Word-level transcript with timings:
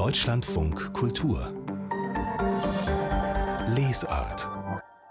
Deutschlandfunk 0.00 0.94
Kultur 0.94 1.52
Lesart 3.76 4.48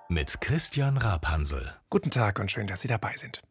mit 0.09 0.41
Christian 0.41 0.97
Rapansel. 0.97 1.75
Guten 1.91 2.09
Tag 2.09 2.39
und 2.39 2.49
schön, 2.49 2.65
dass 2.65 2.81
Sie 2.81 2.87
dabei 2.87 3.13
sind. 3.15 3.43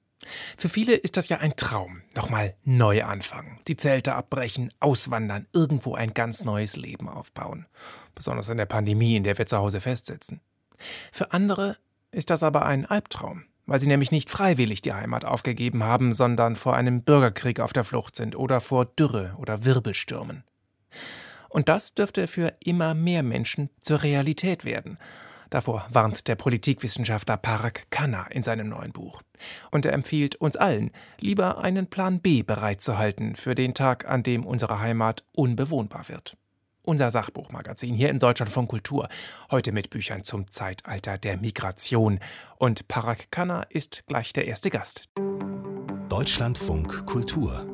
Für 0.57 0.69
viele 0.69 0.97
ist 0.97 1.17
das 1.17 1.29
ja 1.29 1.39
ein 1.39 1.55
Traum. 1.55 2.03
Nochmal 2.17 2.57
neu 2.65 3.05
anfangen. 3.05 3.61
Die 3.69 3.77
Zelte 3.77 4.17
abbrechen, 4.17 4.73
auswandern, 4.81 5.47
irgendwo 5.53 5.95
ein 5.95 6.13
ganz 6.13 6.45
neues 6.45 6.77
Leben 6.77 7.09
aufbauen. 7.09 7.67
Besonders 8.17 8.49
in 8.49 8.57
der 8.57 8.67
Pandemie, 8.67 9.15
in 9.15 9.23
der 9.23 9.39
wir 9.39 9.47
zu 9.47 9.59
Hause 9.59 9.81
festsitzen. 9.81 10.41
Für 11.13 11.31
andere 11.33 11.77
ist 12.11 12.31
das 12.31 12.43
aber 12.43 12.67
ein 12.67 12.85
Albtraum, 12.85 13.45
weil 13.65 13.81
sie 13.81 13.87
nämlich 13.87 14.11
nicht 14.11 14.29
freiwillig 14.29 14.83
die 14.83 14.93
Heimat 14.93 15.25
aufgegeben 15.25 15.85
haben, 15.85 16.13
sondern 16.13 16.57
vor 16.57 16.75
einem 16.75 17.03
Bürgerkrieg 17.03 17.61
auf 17.61 17.73
der 17.73 17.85
Flucht 17.85 18.17
sind 18.17 18.35
oder 18.35 18.61
vor 18.61 18.87
Dürre 18.87 19.37
oder 19.39 19.65
Wirbelstürmen. 19.65 20.43
Und 21.49 21.69
das 21.69 21.95
dürfte 21.95 22.27
für 22.27 22.55
immer 22.65 22.95
mehr 22.95 23.23
Menschen 23.23 23.71
zur 23.81 24.03
Realität 24.03 24.65
werden. 24.65 24.99
Davor 25.51 25.87
warnt 25.91 26.29
der 26.29 26.35
Politikwissenschaftler 26.35 27.39
Parag 27.39 27.87
Khanna 27.91 28.27
in 28.27 28.43
seinem 28.43 28.69
neuen 28.69 28.93
Buch. 28.93 29.23
Und 29.71 29.87
er 29.87 29.93
empfiehlt 29.93 30.37
uns 30.37 30.57
allen, 30.57 30.91
lieber 31.19 31.59
einen 31.59 31.87
Plan 31.87 32.21
B 32.21 32.43
bereitzuhalten 32.43 33.35
für 33.35 33.55
den 33.55 33.73
Tag, 33.73 34.07
an 34.07 34.23
dem 34.23 34.45
unsere 34.45 34.81
Heimat 34.81 35.25
unbewohnbar 35.33 36.09
wird. 36.09 36.37
Unser 36.83 37.11
Sachbuchmagazin 37.11 37.95
hier 37.95 38.09
in 38.09 38.19
Deutschland 38.19 38.51
von 38.51 38.67
Kultur. 38.67 39.09
Heute 39.51 39.73
mit 39.73 39.91
Büchern 39.91 40.25
zum 40.25 40.51
Zeitalter 40.51 41.19
der 41.19 41.37
Migration. 41.37 42.19
Und 42.57 42.89
Parag 42.89 43.31
Khanna 43.31 43.63
ist 43.69 44.05
gleich 44.07 44.33
der 44.33 44.47
erste 44.47 44.71
Gast. 44.71 45.09
Deutschlandfunk 46.09 47.05
Kultur 47.05 47.67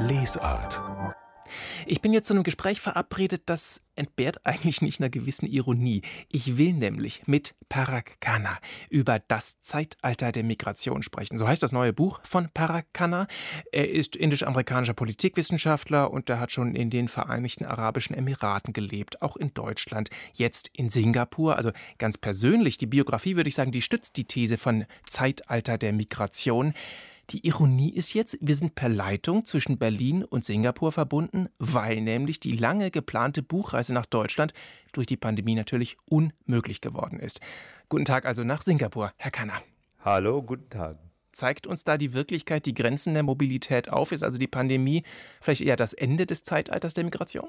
Lesart 0.00 0.87
ich 1.88 2.00
bin 2.00 2.12
jetzt 2.12 2.28
zu 2.28 2.34
einem 2.34 2.42
Gespräch 2.42 2.80
verabredet, 2.80 3.42
das 3.46 3.82
entbehrt 3.96 4.46
eigentlich 4.46 4.80
nicht 4.80 5.00
einer 5.00 5.10
gewissen 5.10 5.46
Ironie. 5.46 6.02
Ich 6.30 6.56
will 6.56 6.72
nämlich 6.72 7.22
mit 7.26 7.54
Parag 7.68 8.20
Khanna 8.20 8.58
über 8.90 9.18
das 9.18 9.60
Zeitalter 9.60 10.30
der 10.30 10.44
Migration 10.44 11.02
sprechen. 11.02 11.36
So 11.36 11.48
heißt 11.48 11.62
das 11.62 11.72
neue 11.72 11.92
Buch 11.92 12.20
von 12.22 12.48
Parag 12.54 12.86
Khanna. 12.92 13.26
Er 13.72 13.90
ist 13.90 14.14
indisch-amerikanischer 14.16 14.94
Politikwissenschaftler 14.94 16.10
und 16.12 16.30
er 16.30 16.38
hat 16.38 16.52
schon 16.52 16.74
in 16.74 16.90
den 16.90 17.08
Vereinigten 17.08 17.64
Arabischen 17.64 18.14
Emiraten 18.14 18.72
gelebt, 18.72 19.20
auch 19.22 19.36
in 19.36 19.52
Deutschland, 19.54 20.10
jetzt 20.32 20.70
in 20.74 20.90
Singapur. 20.90 21.56
Also 21.56 21.72
ganz 21.98 22.18
persönlich, 22.18 22.78
die 22.78 22.86
Biografie 22.86 23.36
würde 23.36 23.48
ich 23.48 23.54
sagen, 23.54 23.72
die 23.72 23.82
stützt 23.82 24.16
die 24.16 24.24
These 24.24 24.58
von 24.58 24.84
Zeitalter 25.06 25.78
der 25.78 25.92
Migration. 25.92 26.74
Die 27.30 27.46
Ironie 27.46 27.90
ist 27.90 28.14
jetzt, 28.14 28.38
wir 28.40 28.56
sind 28.56 28.74
per 28.74 28.88
Leitung 28.88 29.44
zwischen 29.44 29.76
Berlin 29.76 30.24
und 30.24 30.46
Singapur 30.46 30.92
verbunden, 30.92 31.50
weil 31.58 32.00
nämlich 32.00 32.40
die 32.40 32.52
lange 32.52 32.90
geplante 32.90 33.42
Buchreise 33.42 33.92
nach 33.92 34.06
Deutschland 34.06 34.54
durch 34.92 35.06
die 35.06 35.18
Pandemie 35.18 35.54
natürlich 35.54 35.98
unmöglich 36.06 36.80
geworden 36.80 37.20
ist. 37.20 37.40
Guten 37.90 38.06
Tag 38.06 38.24
also 38.24 38.44
nach 38.44 38.62
Singapur, 38.62 39.12
Herr 39.18 39.30
Kanner. 39.30 39.60
Hallo, 40.02 40.42
guten 40.42 40.70
Tag. 40.70 40.96
Zeigt 41.32 41.66
uns 41.66 41.84
da 41.84 41.98
die 41.98 42.14
Wirklichkeit 42.14 42.64
die 42.64 42.72
Grenzen 42.72 43.12
der 43.12 43.24
Mobilität 43.24 43.90
auf? 43.90 44.10
Ist 44.12 44.22
also 44.22 44.38
die 44.38 44.48
Pandemie 44.48 45.02
vielleicht 45.42 45.60
eher 45.60 45.76
das 45.76 45.92
Ende 45.92 46.24
des 46.24 46.44
Zeitalters 46.44 46.94
der 46.94 47.04
Migration? 47.04 47.48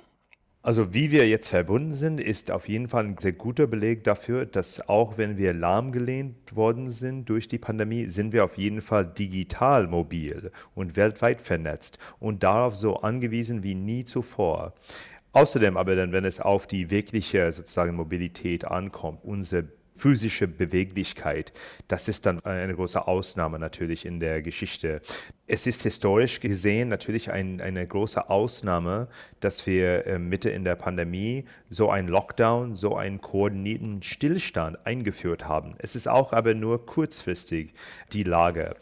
Also 0.62 0.94
wie 0.94 1.10
wir 1.10 1.26
jetzt 1.26 1.48
verbunden 1.48 1.94
sind, 1.94 2.20
ist 2.20 2.52
auf 2.52 2.68
jeden 2.68 2.90
Fall 2.90 3.06
ein 3.06 3.18
sehr 3.18 3.32
guter 3.32 3.66
Beleg 3.66 4.04
dafür, 4.04 4.46
dass 4.46 4.90
auch 4.90 5.18
wenn 5.18 5.38
wir 5.38 5.54
lahmgelehnt 5.54 6.54
worden 6.54 6.90
sind 6.90 7.30
durch 7.30 7.48
die 7.48 7.58
Pandemie, 7.58 8.08
sind 8.08 8.34
wir 8.34 8.44
auf 8.44 8.58
jeden 8.58 8.82
Fall 8.82 9.06
digital 9.06 9.88
mobil 9.88 10.52
und 10.76 10.98
weltweit 10.98 11.42
vernetzt 11.42 11.98
und 12.20 12.44
darauf 12.44 12.76
so 12.76 12.98
angewiesen 12.98 13.64
wie 13.64 13.74
nie 13.74 14.04
zuvor. 14.04 14.74
Außerdem 15.32 15.78
aber 15.78 15.96
dann, 15.96 16.12
wenn 16.12 16.26
es 16.26 16.42
auf 16.42 16.68
die 16.68 16.90
wirkliche 16.90 17.54
sozusagen 17.54 17.96
Mobilität 17.96 18.66
ankommt, 18.66 19.20
unser 19.24 19.64
physische 20.00 20.48
Beweglichkeit. 20.48 21.54
Das 21.88 22.08
ist 22.08 22.26
dann 22.26 22.40
eine 22.46 22.74
große 22.74 23.08
Ausnahme 23.08 23.60
natürlich 23.60 24.06
in 24.06 24.20
der 24.20 24.42
Geschichte. 24.42 25.02
Es 25.46 25.68
ist 25.68 25.84
historisch 25.84 26.40
gesehen 26.40 26.90
natürlich 26.90 27.32
ein, 27.32 27.60
eine 27.60 27.86
große 27.86 28.30
Ausnahme, 28.30 29.10
dass 29.40 29.68
wir 29.68 30.06
äh, 30.08 30.20
Mitte 30.20 30.50
in 30.50 30.64
der 30.64 30.76
Pandemie 30.76 31.46
so 31.70 31.90
einen 31.90 32.08
Lockdown, 32.08 32.76
so 32.76 32.96
einen 32.96 33.20
koordinierten 33.20 34.02
Stillstand 34.04 34.86
eingeführt 34.86 35.48
haben. 35.48 35.76
Es 35.80 35.96
ist 35.96 36.08
auch 36.08 36.34
aber 36.34 36.54
nur 36.54 36.86
kurzfristig 36.86 37.74
die 38.14 38.24
Lage. 38.24 38.76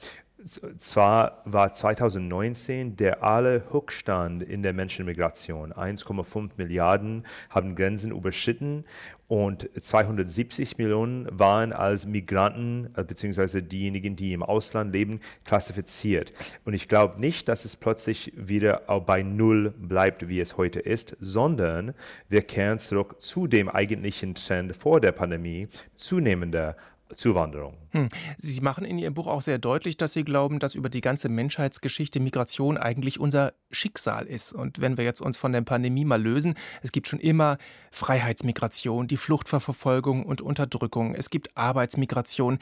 Zwar 0.77 1.41
war 1.45 1.73
2019 1.73 2.95
der 2.95 3.23
alle 3.23 3.63
Höchststand 3.71 4.43
in 4.43 4.63
der 4.63 4.73
Menschenmigration. 4.73 5.73
1,5 5.73 6.51
Milliarden 6.57 7.25
haben 7.49 7.75
Grenzen 7.75 8.11
überschritten 8.11 8.85
und 9.27 9.69
270 9.77 10.77
Millionen 10.77 11.27
waren 11.31 11.73
als 11.73 12.05
Migranten 12.05 12.89
äh, 12.95 13.03
bzw. 13.03 13.61
diejenigen, 13.61 14.15
die 14.15 14.33
im 14.33 14.41
Ausland 14.41 14.93
leben, 14.93 15.19
klassifiziert. 15.43 16.33
Und 16.63 16.73
ich 16.73 16.87
glaube 16.87 17.19
nicht, 17.19 17.49
dass 17.49 17.65
es 17.65 17.75
plötzlich 17.75 18.31
wieder 18.35 18.83
bei 19.05 19.23
Null 19.23 19.73
bleibt, 19.77 20.29
wie 20.29 20.39
es 20.39 20.55
heute 20.55 20.79
ist, 20.79 21.17
sondern 21.19 21.93
wir 22.29 22.41
kehren 22.41 22.79
zurück 22.79 23.21
zu 23.21 23.47
dem 23.47 23.67
eigentlichen 23.67 24.35
Trend 24.35 24.75
vor 24.75 25.01
der 25.01 25.11
Pandemie, 25.11 25.67
zunehmender 25.95 26.77
Zuwanderung. 27.15 27.77
Hm. 27.91 28.09
Sie 28.37 28.61
machen 28.61 28.85
in 28.85 28.97
Ihrem 28.97 29.13
Buch 29.13 29.27
auch 29.27 29.41
sehr 29.41 29.57
deutlich, 29.59 29.97
dass 29.97 30.13
Sie 30.13 30.23
glauben, 30.23 30.59
dass 30.59 30.75
über 30.75 30.89
die 30.89 31.01
ganze 31.01 31.29
Menschheitsgeschichte 31.29 32.19
Migration 32.19 32.77
eigentlich 32.77 33.19
unser 33.19 33.53
Schicksal 33.71 34.25
ist. 34.25 34.53
Und 34.53 34.81
wenn 34.81 34.97
wir 34.97 35.03
jetzt 35.03 35.21
uns 35.21 35.37
von 35.37 35.51
der 35.51 35.61
Pandemie 35.61 36.05
mal 36.05 36.21
lösen, 36.21 36.55
es 36.81 36.91
gibt 36.91 37.07
schon 37.07 37.19
immer 37.19 37.57
Freiheitsmigration, 37.91 39.07
die 39.07 39.17
Flucht 39.17 39.47
vor 39.49 39.59
Verfolgung 39.59 40.25
und 40.25 40.41
Unterdrückung, 40.41 41.15
es 41.15 41.29
gibt 41.29 41.55
Arbeitsmigration. 41.55 42.59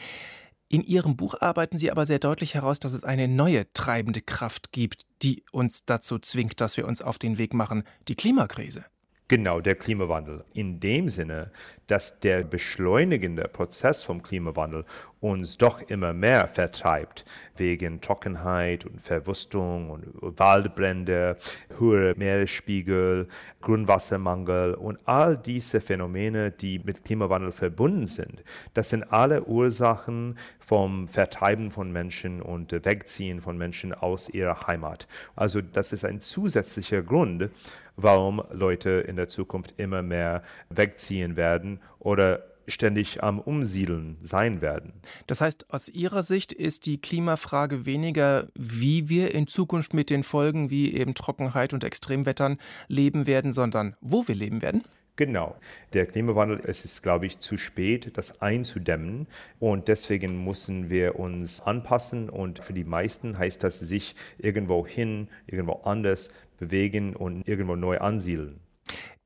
In 0.67 0.83
Ihrem 0.83 1.15
Buch 1.15 1.35
arbeiten 1.39 1.77
Sie 1.77 1.91
aber 1.91 2.05
sehr 2.05 2.19
deutlich 2.19 2.55
heraus, 2.55 2.79
dass 2.79 2.93
es 2.93 3.03
eine 3.03 3.27
neue 3.27 3.71
treibende 3.73 4.21
Kraft 4.21 4.71
gibt, 4.71 5.03
die 5.21 5.43
uns 5.51 5.85
dazu 5.85 6.17
zwingt, 6.17 6.59
dass 6.59 6.75
wir 6.77 6.87
uns 6.87 7.01
auf 7.01 7.19
den 7.19 7.37
Weg 7.37 7.53
machen, 7.53 7.83
die 8.07 8.15
Klimakrise. 8.15 8.85
Genau, 9.27 9.59
der 9.59 9.73
Klimawandel. 9.73 10.43
In 10.53 10.79
dem 10.79 11.09
Sinne, 11.09 11.49
dass 11.87 12.19
der 12.19 12.43
beschleunigende 12.43 13.47
Prozess 13.47 14.03
vom 14.03 14.21
Klimawandel 14.21 14.85
uns 15.19 15.57
doch 15.57 15.81
immer 15.81 16.13
mehr 16.13 16.47
vertreibt, 16.47 17.25
wegen 17.57 18.01
Trockenheit 18.01 18.85
und 18.85 19.01
Verwüstung 19.01 19.89
und 19.89 20.39
Waldbrände, 20.39 21.37
höhere 21.79 22.13
Meeresspiegel, 22.15 23.27
Grundwassermangel 23.61 24.75
und 24.75 24.99
all 25.05 25.37
diese 25.37 25.81
Phänomene, 25.81 26.51
die 26.51 26.77
mit 26.77 27.03
Klimawandel 27.03 27.51
verbunden 27.51 28.05
sind. 28.05 28.43
Das 28.75 28.91
sind 28.91 29.11
alle 29.11 29.43
Ursachen 29.45 30.37
vom 30.59 31.07
Vertreiben 31.07 31.71
von 31.71 31.91
Menschen 31.91 32.43
und 32.43 32.71
Wegziehen 32.71 33.41
von 33.41 33.57
Menschen 33.57 33.91
aus 33.91 34.29
ihrer 34.29 34.67
Heimat. 34.67 35.07
Also 35.35 35.61
das 35.61 35.93
ist 35.93 36.05
ein 36.05 36.19
zusätzlicher 36.19 37.01
Grund, 37.01 37.49
warum 37.95 38.43
Leute 38.51 38.89
in 39.07 39.15
der 39.15 39.27
Zukunft 39.27 39.73
immer 39.77 40.01
mehr 40.01 40.43
wegziehen 40.69 41.35
werden 41.35 41.79
oder 41.99 42.43
ständig 42.67 43.23
am 43.23 43.39
Umsiedeln 43.39 44.17
sein 44.21 44.61
werden. 44.61 44.93
Das 45.27 45.41
heißt, 45.41 45.71
aus 45.71 45.89
Ihrer 45.89 46.23
Sicht 46.23 46.51
ist 46.51 46.85
die 46.85 46.99
Klimafrage 46.99 47.85
weniger, 47.85 48.47
wie 48.55 49.09
wir 49.09 49.33
in 49.33 49.47
Zukunft 49.47 49.93
mit 49.93 50.09
den 50.09 50.23
Folgen 50.23 50.69
wie 50.69 50.93
eben 50.93 51.13
Trockenheit 51.13 51.73
und 51.73 51.83
Extremwettern 51.83 52.57
leben 52.87 53.27
werden, 53.27 53.53
sondern 53.53 53.95
wo 54.01 54.27
wir 54.27 54.35
leben 54.35 54.61
werden? 54.61 54.83
Genau. 55.17 55.55
Der 55.93 56.07
Klimawandel, 56.07 56.59
es 56.65 56.83
ist, 56.83 57.01
glaube 57.01 57.25
ich, 57.25 57.39
zu 57.39 57.57
spät, 57.57 58.17
das 58.17 58.41
einzudämmen. 58.41 59.27
Und 59.59 59.87
deswegen 59.87 60.43
müssen 60.43 60.89
wir 60.89 61.17
uns 61.17 61.61
anpassen. 61.61 62.29
Und 62.29 62.61
für 62.61 62.73
die 62.73 62.83
meisten 62.83 63.37
heißt 63.37 63.63
das, 63.63 63.79
sich 63.79 64.15
irgendwo 64.37 64.85
hin, 64.85 65.29
irgendwo 65.47 65.83
anders 65.85 66.31
bewegen 66.57 67.15
und 67.15 67.47
irgendwo 67.47 67.75
neu 67.75 67.99
ansiedeln. 67.99 68.59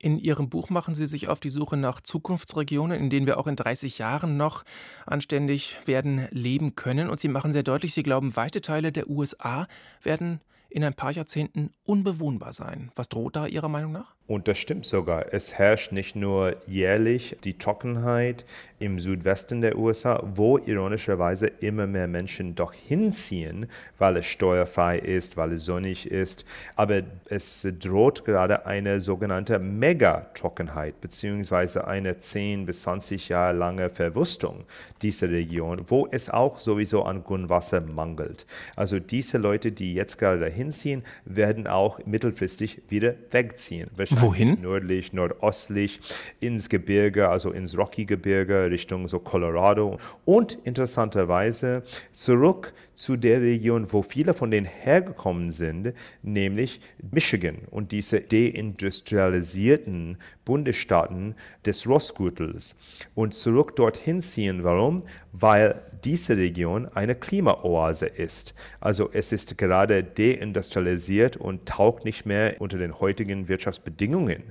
In 0.01 0.17
Ihrem 0.17 0.49
Buch 0.49 0.69
machen 0.69 0.95
Sie 0.95 1.05
sich 1.05 1.27
auf 1.27 1.41
die 1.41 1.49
Suche 1.49 1.75
nach 1.75 1.99
Zukunftsregionen, 1.99 2.97
in 2.97 3.09
denen 3.09 3.27
wir 3.27 3.37
auch 3.37 3.47
in 3.47 3.57
30 3.57 3.97
Jahren 3.97 4.37
noch 4.37 4.63
anständig 5.05 5.77
werden 5.85 6.27
leben 6.31 6.75
können. 6.75 7.09
Und 7.09 7.19
Sie 7.19 7.27
machen 7.27 7.51
sehr 7.51 7.63
deutlich, 7.63 7.93
Sie 7.93 8.03
glauben, 8.03 8.37
weite 8.37 8.61
Teile 8.61 8.93
der 8.93 9.09
USA 9.09 9.67
werden 10.01 10.39
in 10.69 10.85
ein 10.85 10.93
paar 10.93 11.11
Jahrzehnten 11.11 11.71
unbewohnbar 11.83 12.53
sein. 12.53 12.91
Was 12.95 13.09
droht 13.09 13.35
da 13.35 13.45
Ihrer 13.45 13.67
Meinung 13.67 13.91
nach? 13.91 14.15
Und 14.29 14.47
das 14.47 14.59
stimmt 14.59 14.85
sogar. 14.85 15.33
Es 15.33 15.55
herrscht 15.55 15.91
nicht 15.91 16.15
nur 16.15 16.55
jährlich 16.67 17.35
die 17.43 17.57
Trockenheit 17.57 18.45
im 18.77 18.99
Südwesten 18.99 19.61
der 19.61 19.75
USA, 19.75 20.21
wo 20.23 20.59
ironischerweise 20.59 21.47
immer 21.47 21.87
mehr 21.87 22.07
Menschen 22.07 22.53
doch 22.53 22.71
hinziehen, 22.73 23.65
weil 23.97 24.17
es 24.17 24.27
steuerfrei 24.27 24.99
ist, 24.99 25.35
weil 25.35 25.53
es 25.53 25.65
sonnig 25.65 26.09
ist. 26.09 26.45
Aber 26.75 27.01
es 27.27 27.67
droht 27.79 28.23
gerade 28.23 28.67
eine 28.67 29.01
sogenannte 29.01 29.57
Megatrockenheit, 29.57 31.01
beziehungsweise 31.01 31.87
eine 31.87 32.19
10 32.19 32.67
bis 32.67 32.81
20 32.81 33.29
Jahre 33.29 33.57
lange 33.57 33.89
Verwüstung 33.89 34.65
dieser 35.01 35.29
Region, 35.29 35.85
wo 35.87 36.07
es 36.11 36.29
auch 36.29 36.59
sowieso 36.59 37.01
an 37.03 37.23
Grundwasser 37.23 37.81
mangelt. 37.81 38.45
Also 38.75 38.99
diese 38.99 39.39
Leute, 39.39 39.71
die 39.71 39.95
jetzt 39.95 40.19
gerade 40.19 40.39
dahin 40.39 40.71
ziehen, 40.71 41.03
werden 41.25 41.65
auch 41.65 41.99
mittelfristig 42.05 42.83
wieder 42.89 43.15
wegziehen. 43.31 43.89
Wohin? 44.21 44.61
Nördlich, 44.61 45.13
nordostlich, 45.13 46.01
ins 46.39 46.69
Gebirge, 46.69 47.29
also 47.29 47.51
ins 47.51 47.77
Rocky-Gebirge, 47.77 48.69
Richtung 48.69 49.07
so 49.07 49.19
Colorado 49.19 49.99
und 50.25 50.57
interessanterweise 50.63 51.83
zurück 52.13 52.73
zu 52.99 53.15
der 53.15 53.41
Region, 53.41 53.87
wo 53.93 54.01
viele 54.01 54.33
von 54.33 54.51
denen 54.51 54.67
hergekommen 54.67 55.53
sind, 55.53 55.93
nämlich 56.21 56.81
Michigan 57.11 57.59
und 57.71 57.93
diese 57.93 58.19
deindustrialisierten 58.19 60.17
Bundesstaaten 60.43 61.35
des 61.65 61.87
Rossgürtels 61.87 62.75
und 63.15 63.33
zurück 63.33 63.77
dorthin 63.77 64.21
ziehen. 64.21 64.65
Warum? 64.65 65.03
Weil 65.31 65.81
diese 66.03 66.35
Region 66.35 66.89
eine 66.93 67.15
Klimaoase 67.15 68.05
ist. 68.05 68.53
Also 68.81 69.09
es 69.13 69.31
ist 69.31 69.57
gerade 69.57 70.03
deindustrialisiert 70.03 71.37
und 71.37 71.65
taugt 71.65 72.03
nicht 72.03 72.25
mehr 72.25 72.57
unter 72.59 72.77
den 72.77 72.99
heutigen 72.99 73.47
Wirtschaftsbedingungen 73.47 74.43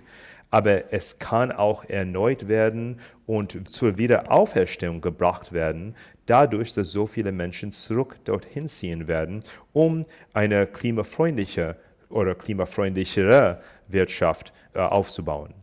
aber 0.51 0.93
es 0.93 1.19
kann 1.19 1.53
auch 1.53 1.85
erneut 1.85 2.49
werden 2.49 3.01
und 3.27 3.69
zur 3.69 3.99
Wiederauferstehung 3.99 5.03
gebracht 5.03 5.53
werden, 5.53 5.95
dadurch, 6.29 6.75
dass 6.75 6.93
so 6.93 7.07
viele 7.07 7.33
Menschen 7.33 7.73
zurück 7.73 8.17
dorthin 8.25 8.69
ziehen 8.69 9.09
werden, 9.09 9.43
um 9.73 10.05
eine 10.33 10.67
klimafreundliche 10.67 11.77
oder 12.09 12.35
klimafreundlichere 12.35 13.61
Wirtschaft 13.89 14.53
äh, 14.75 14.81
aufzubauen. 14.81 15.55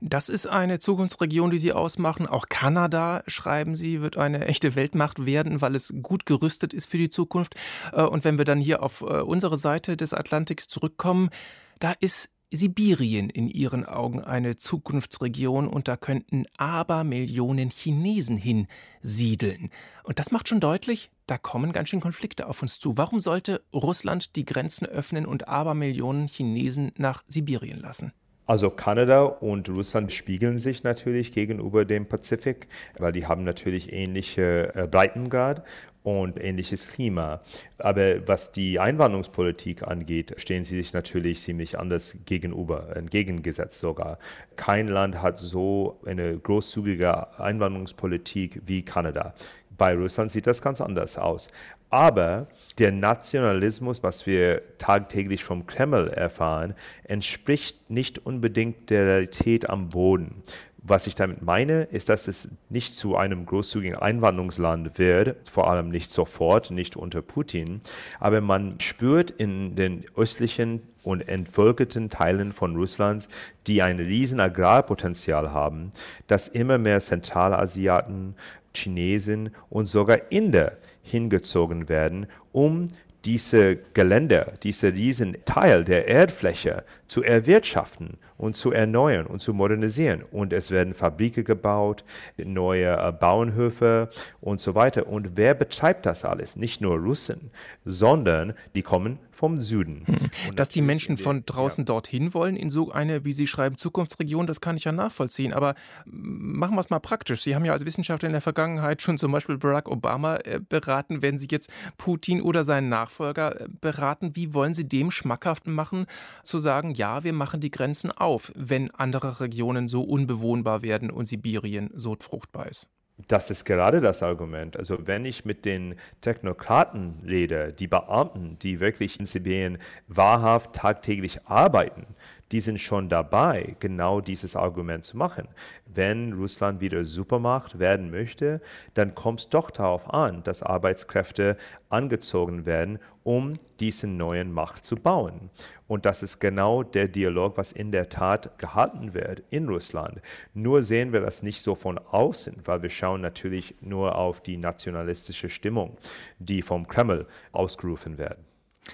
Das 0.00 0.28
ist 0.28 0.46
eine 0.46 0.78
Zukunftsregion, 0.78 1.50
die 1.50 1.58
Sie 1.58 1.72
ausmachen. 1.72 2.26
Auch 2.26 2.48
Kanada, 2.48 3.22
schreiben 3.26 3.76
Sie, 3.76 4.02
wird 4.02 4.16
eine 4.16 4.46
echte 4.46 4.74
Weltmacht 4.74 5.24
werden, 5.24 5.60
weil 5.60 5.74
es 5.74 5.94
gut 6.02 6.26
gerüstet 6.26 6.74
ist 6.74 6.86
für 6.86 6.98
die 6.98 7.10
Zukunft. 7.10 7.54
Äh, 7.92 8.02
und 8.02 8.24
wenn 8.24 8.38
wir 8.38 8.44
dann 8.44 8.60
hier 8.60 8.82
auf 8.82 9.02
äh, 9.02 9.20
unsere 9.20 9.58
Seite 9.58 9.96
des 9.96 10.12
Atlantiks 10.14 10.68
zurückkommen, 10.68 11.30
da 11.78 11.94
ist 12.00 12.30
Sibirien 12.52 13.30
in 13.30 13.48
ihren 13.48 13.84
Augen 13.84 14.22
eine 14.22 14.56
Zukunftsregion 14.56 15.66
und 15.66 15.88
da 15.88 15.96
könnten 15.96 16.44
Abermillionen 16.58 17.70
Chinesen 17.70 18.36
hinsiedeln. 18.36 19.70
Und 20.04 20.18
das 20.18 20.30
macht 20.30 20.48
schon 20.48 20.60
deutlich, 20.60 21.10
da 21.26 21.38
kommen 21.38 21.72
ganz 21.72 21.88
schön 21.88 22.00
Konflikte 22.00 22.46
auf 22.46 22.62
uns 22.62 22.78
zu. 22.78 22.96
Warum 22.96 23.20
sollte 23.20 23.62
Russland 23.72 24.36
die 24.36 24.44
Grenzen 24.44 24.86
öffnen 24.86 25.26
und 25.26 25.48
Abermillionen 25.48 26.28
Chinesen 26.28 26.92
nach 26.96 27.24
Sibirien 27.26 27.80
lassen? 27.80 28.12
Also 28.44 28.70
Kanada 28.70 29.22
und 29.22 29.68
Russland 29.68 30.12
spiegeln 30.12 30.58
sich 30.58 30.82
natürlich 30.82 31.32
gegenüber 31.32 31.84
dem 31.84 32.06
Pazifik, 32.06 32.66
weil 32.98 33.12
die 33.12 33.26
haben 33.26 33.44
natürlich 33.44 33.92
ähnliche 33.92 34.74
äh, 34.74 34.86
Breitengrad 34.88 35.64
und 36.02 36.42
ähnliches 36.42 36.88
Klima. 36.88 37.40
Aber 37.78 38.26
was 38.26 38.52
die 38.52 38.78
Einwanderungspolitik 38.78 39.82
angeht, 39.82 40.34
stehen 40.38 40.64
sie 40.64 40.76
sich 40.76 40.92
natürlich 40.92 41.40
ziemlich 41.40 41.78
anders 41.78 42.16
gegenüber, 42.26 42.96
entgegengesetzt 42.96 43.78
sogar. 43.78 44.18
Kein 44.56 44.88
Land 44.88 45.22
hat 45.22 45.38
so 45.38 46.00
eine 46.04 46.36
großzügige 46.38 47.38
Einwanderungspolitik 47.38 48.62
wie 48.66 48.82
Kanada. 48.82 49.34
Bei 49.78 49.94
Russland 49.94 50.30
sieht 50.30 50.46
das 50.46 50.60
ganz 50.60 50.80
anders 50.80 51.18
aus. 51.18 51.48
Aber 51.92 52.46
der 52.78 52.90
Nationalismus, 52.90 54.02
was 54.02 54.26
wir 54.26 54.62
tagtäglich 54.78 55.44
vom 55.44 55.66
Kreml 55.66 56.08
erfahren, 56.08 56.74
entspricht 57.04 57.90
nicht 57.90 58.24
unbedingt 58.24 58.88
der 58.88 59.06
Realität 59.08 59.68
am 59.68 59.90
Boden. 59.90 60.42
Was 60.84 61.06
ich 61.06 61.14
damit 61.14 61.42
meine, 61.42 61.84
ist, 61.84 62.08
dass 62.08 62.26
es 62.26 62.48
nicht 62.68 62.94
zu 62.94 63.16
einem 63.16 63.46
großzügigen 63.46 63.96
Einwanderungsland 63.96 64.98
wird, 64.98 65.36
vor 65.48 65.70
allem 65.70 65.88
nicht 65.88 66.10
sofort, 66.10 66.72
nicht 66.72 66.96
unter 66.96 67.22
Putin, 67.22 67.82
aber 68.18 68.40
man 68.40 68.80
spürt 68.80 69.30
in 69.30 69.76
den 69.76 70.04
östlichen 70.16 70.82
und 71.04 71.28
entvölkerten 71.28 72.10
Teilen 72.10 72.52
von 72.52 72.74
Russlands, 72.74 73.28
die 73.68 73.80
ein 73.80 74.00
riesen 74.00 74.40
Agrarpotenzial 74.40 75.52
haben, 75.52 75.92
dass 76.26 76.48
immer 76.48 76.78
mehr 76.78 77.00
Zentralasiaten, 77.00 78.34
Chinesen 78.74 79.54
und 79.70 79.86
sogar 79.86 80.32
Inder 80.32 80.78
hingezogen 81.02 81.88
werden, 81.88 82.26
um 82.52 82.88
diese 83.24 83.76
Gelände, 83.94 84.54
diese 84.62 84.92
riesen 84.92 85.36
Teil 85.44 85.84
der 85.84 86.08
Erdfläche 86.08 86.84
zu 87.06 87.22
erwirtschaften 87.22 88.18
und 88.36 88.56
zu 88.56 88.72
erneuern 88.72 89.26
und 89.26 89.40
zu 89.40 89.54
modernisieren. 89.54 90.22
Und 90.30 90.52
es 90.52 90.70
werden 90.70 90.94
Fabriken 90.94 91.44
gebaut, 91.44 92.04
neue 92.36 92.96
äh, 92.96 93.12
Bauernhöfe 93.12 94.10
und 94.40 94.60
so 94.60 94.74
weiter. 94.74 95.06
Und 95.06 95.36
wer 95.36 95.54
betreibt 95.54 96.06
das 96.06 96.24
alles? 96.24 96.56
Nicht 96.56 96.80
nur 96.80 96.96
Russen, 96.96 97.50
sondern 97.84 98.54
die 98.74 98.82
kommen 98.82 99.18
vom 99.42 99.60
Süden. 99.60 100.04
Hm. 100.06 100.54
Dass 100.54 100.68
die 100.68 100.82
Menschen 100.82 101.16
von 101.16 101.44
draußen 101.44 101.82
ja. 101.82 101.86
dorthin 101.86 102.32
wollen, 102.32 102.54
in 102.54 102.70
so 102.70 102.92
eine, 102.92 103.24
wie 103.24 103.32
Sie 103.32 103.48
schreiben, 103.48 103.76
Zukunftsregion, 103.76 104.46
das 104.46 104.60
kann 104.60 104.76
ich 104.76 104.84
ja 104.84 104.92
nachvollziehen. 104.92 105.52
Aber 105.52 105.74
machen 106.04 106.76
wir 106.76 106.80
es 106.80 106.90
mal 106.90 107.00
praktisch. 107.00 107.42
Sie 107.42 107.56
haben 107.56 107.64
ja 107.64 107.72
als 107.72 107.84
Wissenschaftler 107.84 108.28
in 108.28 108.34
der 108.34 108.40
Vergangenheit 108.40 109.02
schon 109.02 109.18
zum 109.18 109.32
Beispiel 109.32 109.58
Barack 109.58 109.88
Obama 109.88 110.36
äh, 110.36 110.60
beraten. 110.60 111.22
Werden 111.22 111.38
Sie 111.38 111.48
jetzt 111.50 111.72
Putin 111.98 112.40
oder 112.40 112.62
seinen 112.62 112.88
Nachfolger 112.88 113.62
äh, 113.62 113.66
beraten, 113.80 114.36
wie 114.36 114.54
wollen 114.54 114.74
Sie 114.74 114.88
dem 114.88 115.10
schmackhaft 115.10 115.66
machen, 115.66 116.06
zu 116.44 116.60
sagen, 116.60 116.94
ja, 116.94 117.24
wir 117.24 117.32
machen 117.32 117.60
die 117.60 117.72
Grenzen 117.72 118.12
auf, 118.12 118.52
wenn 118.54 118.92
andere 118.92 119.40
Regionen 119.40 119.88
so 119.88 120.02
unbewohnbar 120.02 120.82
werden 120.82 121.10
und 121.10 121.26
Sibirien 121.26 121.90
so 121.94 122.16
fruchtbar 122.20 122.68
ist? 122.68 122.86
Das 123.28 123.50
ist 123.50 123.64
gerade 123.64 124.00
das 124.00 124.22
Argument. 124.22 124.76
Also 124.76 125.06
wenn 125.06 125.24
ich 125.24 125.44
mit 125.44 125.64
den 125.64 125.96
Technokraten 126.22 127.22
rede, 127.26 127.72
die 127.72 127.86
Beamten, 127.86 128.58
die 128.60 128.80
wirklich 128.80 129.20
in 129.20 129.26
Sibirien 129.26 129.78
wahrhaft 130.08 130.74
tagtäglich 130.74 131.46
arbeiten, 131.46 132.06
die 132.52 132.60
sind 132.60 132.78
schon 132.78 133.08
dabei, 133.08 133.76
genau 133.80 134.20
dieses 134.20 134.56
Argument 134.56 135.04
zu 135.04 135.16
machen. 135.16 135.48
Wenn 135.86 136.34
Russland 136.34 136.80
wieder 136.80 137.04
Supermacht 137.04 137.78
werden 137.78 138.10
möchte, 138.10 138.60
dann 138.94 139.14
kommt 139.14 139.40
es 139.40 139.48
doch 139.48 139.70
darauf 139.70 140.12
an, 140.12 140.42
dass 140.44 140.62
Arbeitskräfte 140.62 141.56
angezogen 141.88 142.66
werden, 142.66 142.98
um 143.24 143.54
diese 143.80 144.06
neuen 144.06 144.52
Macht 144.52 144.84
zu 144.84 144.96
bauen. 144.96 145.50
Und 145.86 146.04
das 146.04 146.22
ist 146.22 146.40
genau 146.40 146.82
der 146.82 147.08
Dialog, 147.08 147.56
was 147.56 147.72
in 147.72 147.90
der 147.90 148.08
Tat 148.08 148.58
gehalten 148.58 149.14
wird 149.14 149.42
in 149.50 149.68
Russland. 149.68 150.20
Nur 150.52 150.82
sehen 150.82 151.12
wir 151.12 151.20
das 151.20 151.42
nicht 151.42 151.62
so 151.62 151.74
von 151.74 151.98
außen, 151.98 152.56
weil 152.64 152.82
wir 152.82 152.90
schauen 152.90 153.20
natürlich 153.20 153.74
nur 153.80 154.16
auf 154.16 154.42
die 154.42 154.56
nationalistische 154.56 155.48
Stimmung, 155.48 155.96
die 156.38 156.62
vom 156.62 156.86
Kreml 156.86 157.26
ausgerufen 157.52 158.18
werden. 158.18 158.51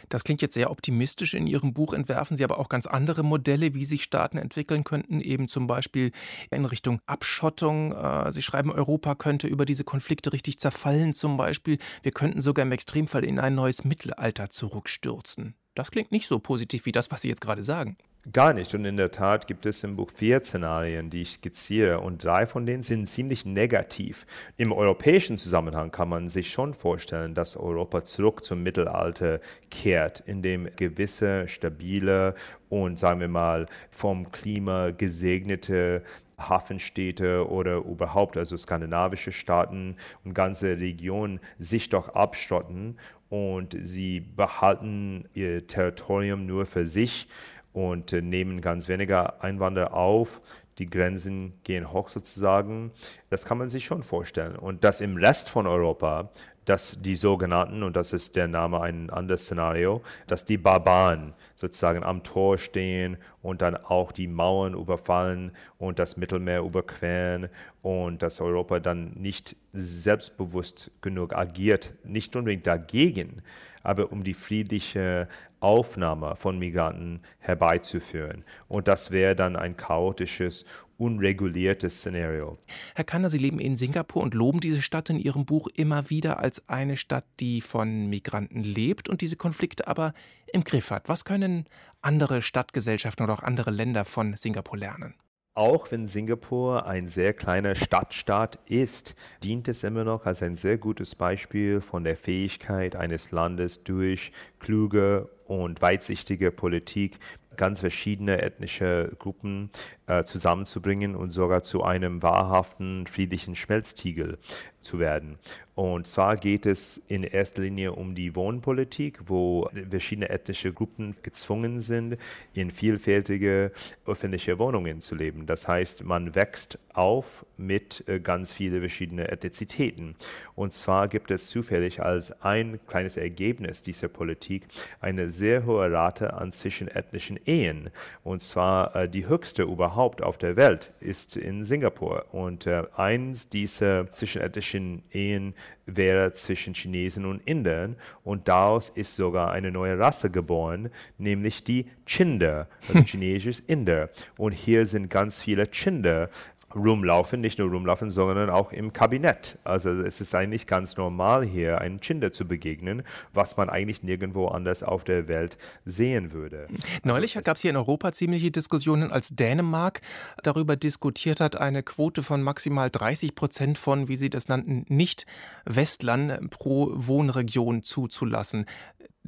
Das 0.09 0.25
klingt 0.25 0.43
jetzt 0.43 0.55
sehr 0.55 0.71
optimistisch. 0.71 1.35
In 1.35 1.47
Ihrem 1.47 1.73
Buch 1.73 1.93
entwerfen 1.93 2.37
Sie 2.37 2.45
aber 2.45 2.59
auch 2.59 2.69
ganz 2.69 2.87
andere 2.87 3.23
Modelle, 3.23 3.75
wie 3.75 3.85
sich 3.85 4.03
Staaten 4.03 4.39
entwickeln 4.39 4.85
könnten, 4.85 5.21
eben 5.21 5.49
zum 5.49 5.67
Beispiel 5.67 6.13
in 6.51 6.65
Richtung 6.65 7.01
Abschottung. 7.07 7.93
Äh, 7.93 8.33
Sie 8.33 8.43
schreiben, 8.43 8.71
Europa 8.71 9.15
könnte 9.15 9.47
über 9.47 9.65
diese 9.65 9.85
Konflikte 9.85 10.33
richtig 10.33 10.59
zerfallen, 10.59 11.15
zum 11.15 11.37
Beispiel. 11.37 11.79
Wir 12.03 12.13
könnten 12.13 12.41
sogar 12.41 12.65
im 12.65 12.73
Extremfall 12.73 13.25
in 13.25 13.39
ein 13.39 13.55
neues 13.55 13.85
Mittelalter 13.85 14.51
zurückstürzen. 14.51 15.55
Das 15.75 15.91
klingt 15.91 16.13
nicht 16.13 16.27
so 16.27 16.39
positiv 16.39 16.87
wie 16.87 16.93
das, 16.93 17.11
was 17.11 17.23
Sie 17.23 17.29
jetzt 17.29 17.41
gerade 17.41 17.63
sagen. 17.63 17.97
Gar 18.33 18.53
nicht. 18.53 18.75
Und 18.75 18.85
in 18.85 18.97
der 18.97 19.11
Tat 19.11 19.47
gibt 19.47 19.65
es 19.65 19.85
im 19.85 19.97
Buch 19.97 20.11
vier 20.15 20.41
Szenarien, 20.41 21.09
die 21.09 21.23
ich 21.23 21.35
skizziere. 21.35 22.01
Und 22.01 22.25
drei 22.25 22.47
von 22.47 22.67
denen 22.67 22.83
sind 22.83 23.07
ziemlich 23.07 23.47
negativ. 23.47 24.27
Im 24.57 24.73
europäischen 24.73 25.39
Zusammenhang 25.39 25.91
kann 25.93 26.09
man 26.09 26.29
sich 26.29 26.51
schon 26.51 26.75
vorstellen, 26.75 27.35
dass 27.35 27.57
Europa 27.57 28.05
zurück 28.05 28.45
zum 28.45 28.63
Mittelalter 28.63 29.41
kehrt, 29.71 30.21
in 30.27 30.43
dem 30.43 30.69
gewisse, 30.77 31.49
stabile 31.49 32.35
und 32.69 32.99
sagen 32.99 33.21
wir 33.21 33.29
mal 33.29 33.67
vom 33.91 34.31
Klima 34.31 34.91
gesegnete 34.91 36.03
Hafenstädte 36.39 37.49
oder 37.49 37.77
überhaupt 37.79 38.37
also 38.37 38.57
skandinavische 38.57 39.33
Staaten 39.33 39.97
und 40.25 40.35
ganze 40.35 40.79
Regionen 40.79 41.41
sich 41.59 41.89
doch 41.89 42.15
abstotten 42.15 42.99
und 43.29 43.77
sie 43.81 44.21
behalten 44.21 45.29
ihr 45.35 45.67
Territorium 45.67 46.47
nur 46.47 46.67
für 46.67 46.87
sich 46.87 47.29
und 47.73 48.13
äh, 48.13 48.23
nehmen 48.23 48.61
ganz 48.61 48.89
weniger 48.89 49.43
Einwanderer 49.43 49.95
auf. 49.95 50.41
Die 50.79 50.87
Grenzen 50.87 51.55
gehen 51.65 51.93
hoch 51.93 52.09
sozusagen. 52.09 52.93
Das 53.31 53.45
kann 53.45 53.59
man 53.59 53.69
sich 53.69 53.85
schon 53.85 54.03
vorstellen. 54.03 54.57
Und 54.57 54.85
dass 54.85 55.01
im 55.01 55.17
Rest 55.17 55.49
von 55.49 55.67
Europa, 55.67 56.31
dass 56.65 56.99
die 57.01 57.15
sogenannten, 57.15 57.83
und 57.83 57.97
das 57.97 58.13
ist 58.13 58.37
der 58.37 58.47
Name 58.47 58.81
ein 58.83 59.11
anderes 59.11 59.45
Szenario, 59.45 60.03
dass 60.27 60.45
die 60.45 60.59
Barbaren 60.59 61.33
sozusagen 61.57 62.05
am 62.05 62.23
Tor 62.23 62.59
stehen 62.59 63.17
und 63.43 63.63
dann 63.63 63.75
auch 63.75 64.13
die 64.13 64.29
Mauern 64.29 64.75
überfallen 64.75 65.53
und 65.79 65.99
das 65.99 66.17
Mittelmeer 66.17 66.61
überqueren 66.61 67.49
und 67.83 68.23
dass 68.23 68.41
Europa 68.41 68.81
dann 68.81 69.13
nicht 69.15 69.57
selbstbewusst 69.73 70.91
genug 71.01 71.35
agiert, 71.35 71.95
nicht 72.05 72.37
unbedingt 72.37 72.67
dagegen, 72.67 73.43
aber 73.83 74.13
um 74.13 74.25
die 74.25 74.35
friedliche 74.35 75.29
Aufnahme 75.61 76.37
von 76.37 76.59
Migranten 76.59 77.21
herbeizuführen. 77.39 78.45
Und 78.69 78.89
das 78.89 79.11
wäre 79.11 79.35
dann 79.35 79.57
ein 79.57 79.77
chaotisches, 79.77 80.65
unreguliertes 80.99 81.99
Szenario. 81.99 82.59
Herr 82.95 83.05
Kanner, 83.05 83.31
Sie 83.31 83.39
leben 83.39 83.61
in 83.61 83.77
Singapur 83.77 84.23
und 84.23 84.35
loben 84.35 84.61
diese 84.61 84.83
Stadt 84.83 85.11
in 85.11 85.19
Ihrem 85.19 85.47
Buch 85.47 85.69
immer 85.75 86.11
wieder 86.11 86.39
als 86.41 86.69
eine 86.69 86.97
Stadt, 86.97 87.25
die 87.41 87.61
von 87.61 88.09
Migranten 88.09 88.63
lebt 88.63 89.09
und 89.09 89.21
diese 89.21 89.37
Konflikte 89.37 89.87
aber 89.87 90.13
im 90.53 90.65
Griff 90.65 90.91
hat. 90.91 91.09
Was 91.09 91.25
können 91.25 91.67
andere 92.03 92.43
Stadtgesellschaften 92.43 93.25
oder 93.25 93.35
auch 93.35 93.43
andere 93.43 93.71
Länder 93.71 94.05
von 94.05 94.37
Singapur 94.37 94.79
lernen? 94.79 95.15
Auch 95.59 95.91
wenn 95.91 96.07
Singapur 96.07 96.87
ein 96.87 97.09
sehr 97.09 97.33
kleiner 97.33 97.75
Stadtstaat 97.75 98.61
ist, 98.67 99.17
dient 99.43 99.67
es 99.67 99.83
immer 99.83 100.05
noch 100.05 100.25
als 100.25 100.41
ein 100.41 100.55
sehr 100.55 100.79
gutes 100.79 101.17
Beispiel 101.17 101.81
von 101.81 102.05
der 102.05 102.17
Fähigkeit 102.17 102.95
eines 102.95 103.33
Landes 103.33 103.83
durch 103.83 104.31
kluge 104.61 105.29
und 105.49 105.83
weitsichtige 105.83 106.53
Politik 106.53 107.19
ganz 107.57 107.81
verschiedene 107.81 108.41
ethnische 108.41 109.17
Gruppen 109.19 109.71
äh, 110.07 110.23
zusammenzubringen 110.23 111.17
und 111.17 111.31
sogar 111.31 111.65
zu 111.65 111.83
einem 111.83 112.23
wahrhaften 112.23 113.09
friedlichen 113.09 113.57
Schmelztiegel 113.57 114.39
zu 114.83 114.99
werden. 114.99 115.39
Und 115.79 116.09
zwar 116.09 116.37
geht 116.37 116.67
es 116.67 117.01
in 117.07 117.23
erster 117.23 117.63
Linie 117.63 117.93
um 117.93 118.17
die 118.17 118.35
Wohnpolitik, 118.35 119.21
wo 119.27 119.71
verschiedene 119.89 120.29
ethnische 120.29 120.73
Gruppen 120.73 121.15
gezwungen 121.23 121.79
sind, 121.79 122.17
in 122.53 122.73
vielfältige 122.73 123.71
öffentliche 124.05 124.59
Wohnungen 124.59 125.01
zu 125.01 125.15
leben. 125.15 125.47
Das 125.47 125.69
heißt, 125.69 126.03
man 126.03 126.35
wächst 126.35 126.81
auf 126.95 127.47
mit 127.57 128.03
äh, 128.09 128.19
ganz 128.19 128.53
vielen 128.53 128.81
verschiedenen 128.81 129.27
Ethnizitäten. 129.27 130.17
Und 130.57 130.73
zwar 130.73 131.07
gibt 131.07 131.31
es 131.31 131.47
zufällig 131.47 132.03
als 132.03 132.33
ein 132.43 132.81
kleines 132.89 133.17
Ergebnis 133.17 133.81
dieser 133.81 134.09
Politik 134.09 134.65
eine 135.01 135.31
sehr 135.31 135.65
hohe 135.65 135.93
Rate 135.93 136.35
an 136.35 136.51
zwischenethnischen 136.51 137.39
Ehen. 137.47 137.91
Und 138.25 138.43
zwar 138.43 138.97
äh, 138.97 139.09
die 139.09 139.29
höchste 139.29 139.63
überhaupt 139.63 140.25
auf 140.25 140.39
der 140.39 140.57
Welt 140.57 140.93
ist 140.99 141.37
in 141.37 141.63
Singapur. 141.63 142.27
Und 142.33 142.67
äh, 142.67 142.83
eins 142.97 143.49
dieser 143.49 144.11
zwischenethnischen 144.11 144.68
Ehen 144.75 145.55
wäre 145.87 146.33
zwischen 146.33 146.75
Chinesen 146.75 147.25
und 147.25 147.41
Indern 147.47 147.97
und 148.25 148.49
daraus 148.49 148.89
ist 148.91 149.17
sogar 149.17 149.51
eine 149.53 149.71
neue 149.71 149.99
Rasse 149.99 150.31
geboren, 150.31 150.91
nämlich 151.17 151.65
die 151.65 151.87
Chinder, 152.07 152.69
also 152.87 153.01
chinesisch 153.07 153.63
Inder. 153.67 154.11
Und 154.37 154.53
hier 154.53 154.87
sind 154.87 155.09
ganz 155.09 155.41
viele 155.41 155.71
Chinder 155.71 156.29
rumlaufen, 156.75 157.41
nicht 157.41 157.59
nur 157.59 157.71
rumlaufen, 157.71 158.11
sondern 158.11 158.51
auch 158.51 158.73
im 158.73 158.93
Kabinett. 158.93 159.59
Also 159.65 159.91
es 159.91 160.21
ist 160.21 160.35
eigentlich 160.35 160.67
ganz 160.67 160.97
normal 160.97 161.45
hier, 161.45 161.81
einen 161.81 162.01
Chinder 162.01 162.33
zu 162.33 162.47
begegnen, 162.47 163.03
was 163.33 163.57
man 163.57 163.71
eigentlich 163.71 164.03
nirgendwo 164.03 164.49
anders 164.49 164.83
auf 164.83 165.05
der 165.05 165.29
Welt 165.29 165.57
sehen 165.85 166.33
würde. 166.33 166.69
Neulich 167.05 167.39
gab 167.43 167.57
es 167.57 167.63
hier 167.63 167.71
in 167.71 167.77
Europa 167.77 168.13
ziemliche 168.13 168.51
Diskussionen, 168.51 169.11
als 169.11 169.31
Dänemark 169.31 170.01
darüber 170.43 170.77
diskutiert 170.77 171.41
hat, 171.41 171.57
eine 171.57 171.83
Quote 171.83 172.23
von 172.23 172.43
maximal 172.43 172.91
30 172.91 173.35
Prozent 173.35 173.79
von, 173.79 174.09
wie 174.09 174.17
Sie 174.17 174.31
das 174.31 174.49
nannten, 174.49 174.85
Nicht-Westlern 174.89 176.49
pro 176.51 176.91
Wohnregion 176.95 177.83
zuzulassen. 177.83 178.67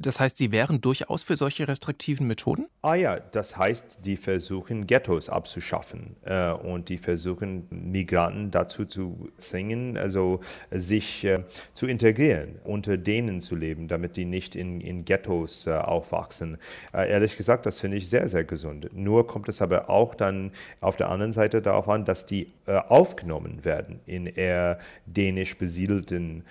Das 0.01 0.19
heißt, 0.19 0.37
Sie 0.37 0.51
wären 0.51 0.81
durchaus 0.81 1.23
für 1.23 1.35
solche 1.35 1.67
restriktiven 1.67 2.27
Methoden? 2.27 2.67
Ah 2.81 2.95
ja, 2.95 3.19
das 3.19 3.57
heißt, 3.57 4.05
die 4.05 4.17
versuchen 4.17 4.87
Ghettos 4.87 5.29
abzuschaffen 5.29 6.15
äh, 6.23 6.51
und 6.51 6.89
die 6.89 6.97
versuchen 6.97 7.67
Migranten 7.69 8.51
dazu 8.51 8.85
zu 8.85 9.29
zwingen, 9.37 9.97
also 9.97 10.39
sich 10.71 11.23
äh, 11.23 11.43
zu 11.73 11.87
integrieren, 11.87 12.59
unter 12.63 12.97
denen 12.97 13.41
zu 13.41 13.55
leben, 13.55 13.87
damit 13.87 14.17
die 14.17 14.25
nicht 14.25 14.55
in, 14.55 14.81
in 14.81 15.05
Ghettos 15.05 15.67
äh, 15.67 15.71
aufwachsen. 15.71 16.57
Äh, 16.93 17.09
ehrlich 17.11 17.37
gesagt, 17.37 17.65
das 17.65 17.79
finde 17.79 17.97
ich 17.97 18.09
sehr, 18.09 18.27
sehr 18.27 18.43
gesund. 18.43 18.89
Nur 18.95 19.27
kommt 19.27 19.49
es 19.49 19.61
aber 19.61 19.89
auch 19.89 20.15
dann 20.15 20.51
auf 20.79 20.97
der 20.97 21.09
anderen 21.09 21.31
Seite 21.31 21.61
darauf 21.61 21.87
an, 21.87 22.05
dass 22.05 22.25
die 22.25 22.51
äh, 22.65 22.77
aufgenommen 22.77 23.63
werden 23.63 23.99
in 24.05 24.25
eher 24.25 24.79
dänisch 25.05 25.57
besiedelten 25.57 26.43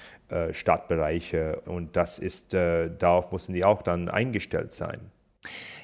Stadtbereiche 0.53 1.63
und 1.67 1.97
das 1.97 2.19
ist, 2.19 2.53
darauf 2.53 3.33
müssen 3.33 3.55
die 3.55 3.65
auch 3.65 3.83
dann 3.83 4.09
eingestellt 4.09 4.73
sein. 4.73 5.01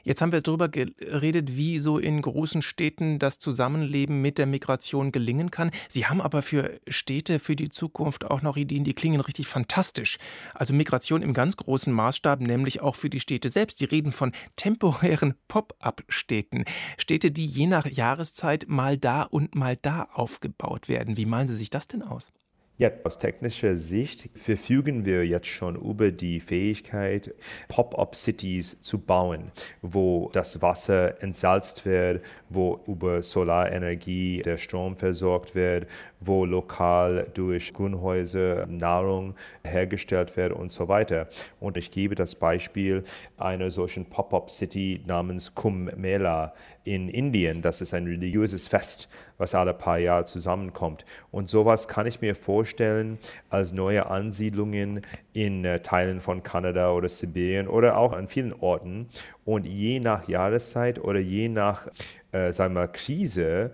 Jetzt 0.05 0.23
haben 0.23 0.31
wir 0.31 0.41
darüber 0.41 0.69
geredet, 0.69 1.57
wie 1.57 1.81
so 1.81 1.99
in 1.99 2.23
großen 2.23 2.63
Städten 2.63 3.19
das 3.19 3.41
Zusammenleben 3.41 4.23
mit 4.23 4.39
der 4.39 4.47
Migration 4.47 5.11
gelingen 5.11 5.51
kann. 5.51 5.73
Sie 5.89 6.07
haben 6.07 6.21
aber 6.21 6.43
für 6.43 6.79
Städte 6.87 7.41
für 7.41 7.57
die 7.57 7.71
Zukunft 7.71 8.25
auch 8.25 8.41
noch 8.41 8.57
Ideen, 8.57 8.85
die 8.85 8.95
klingen 8.95 9.21
richtig 9.21 9.49
fantastisch. 9.49 10.19
Also 10.55 10.75
Migration 10.75 11.23
im 11.23 11.35
ganz 11.35 11.57
großen 11.57 11.93
Maßstab, 11.93 12.41
nämlich 12.41 12.83
auch 12.83 12.95
für 12.95 13.11
die 13.11 13.19
Städte 13.19 13.49
selbst. 13.49 13.79
Sie 13.79 13.87
reden 13.87 14.13
von 14.13 14.31
temporären 14.55 15.35
Pop-up-Städten. 15.49 16.67
Städte, 16.99 17.33
die 17.33 17.47
je 17.47 17.67
nach 17.67 17.87
Jahreszeit 17.87 18.67
mal 18.69 18.97
da 18.97 19.23
und 19.23 19.57
mal 19.57 19.77
da 19.77 20.07
aufgebaut 20.13 20.89
werden. 20.89 21.17
Wie 21.17 21.27
malen 21.27 21.49
Sie 21.49 21.57
sich 21.57 21.71
das 21.71 21.89
denn 21.89 22.03
aus? 22.03 22.31
Ja, 22.79 22.91
aus 23.05 23.19
technischer 23.19 23.79
Sicht 23.79 24.29
verfügen 24.35 25.07
wir 25.07 25.25
jetzt 25.25 25.47
schon 25.47 25.77
über 25.77 26.11
die 26.11 26.41
Fähigkeit, 26.41 27.35
Pop-up-Cities 27.69 28.83
zu 28.83 28.99
bauen, 28.99 29.51
wo 29.81 30.29
das 30.35 30.61
Wasser 30.61 31.23
entsalzt 31.23 31.87
wird, 31.87 32.23
wo 32.51 32.79
über 32.87 33.23
Solarenergie 33.23 34.43
der 34.43 34.59
Strom 34.59 34.95
versorgt 34.95 35.55
wird, 35.55 35.87
wo 36.21 36.45
lokal 36.45 37.27
durch 37.33 37.73
Grünhäuser 37.73 38.67
Nahrung 38.67 39.37
hergestellt 39.65 40.37
wird 40.37 40.53
und 40.53 40.71
so 40.71 40.87
weiter. 40.87 41.29
Und 41.61 41.79
ich 41.79 41.91
gebe 41.91 42.15
das 42.15 42.35
Beispiel 42.35 43.05
einer 43.39 43.71
solchen 43.71 44.05
Pop-up-City 44.05 45.01
namens 45.07 45.55
Kumbh 45.55 45.97
Mela 45.97 46.53
in 46.87 47.09
Indien. 47.09 47.63
Das 47.63 47.81
ist 47.81 47.93
ein 47.93 48.05
religiöses 48.05 48.69
Fest, 48.69 49.09
was 49.39 49.55
alle 49.55 49.75
paar 49.75 49.99
Jahre 49.99 50.25
zusammenkommt. 50.25 51.05
Und 51.31 51.49
sowas 51.51 51.89
kann 51.89 52.07
ich 52.07 52.21
mir 52.21 52.35
vorstellen 52.35 53.19
als 53.51 53.73
neue 53.73 54.07
Ansiedlungen 54.07 55.03
in 55.33 55.65
äh, 55.65 55.81
Teilen 55.81 56.21
von 56.21 56.43
Kanada 56.43 56.93
oder 56.93 57.09
Sibirien 57.09 57.67
oder 57.67 57.99
auch 57.99 58.13
an 58.13 58.29
vielen 58.29 58.53
Orten. 58.53 59.09
Und 59.45 59.67
je 59.67 59.99
nach 60.01 60.29
Jahreszeit 60.29 60.99
oder 61.03 61.19
je 61.19 61.49
nach 61.49 61.89
äh, 62.33 62.53
sagen 62.53 62.75
wir, 62.75 62.87
Krise, 62.89 63.73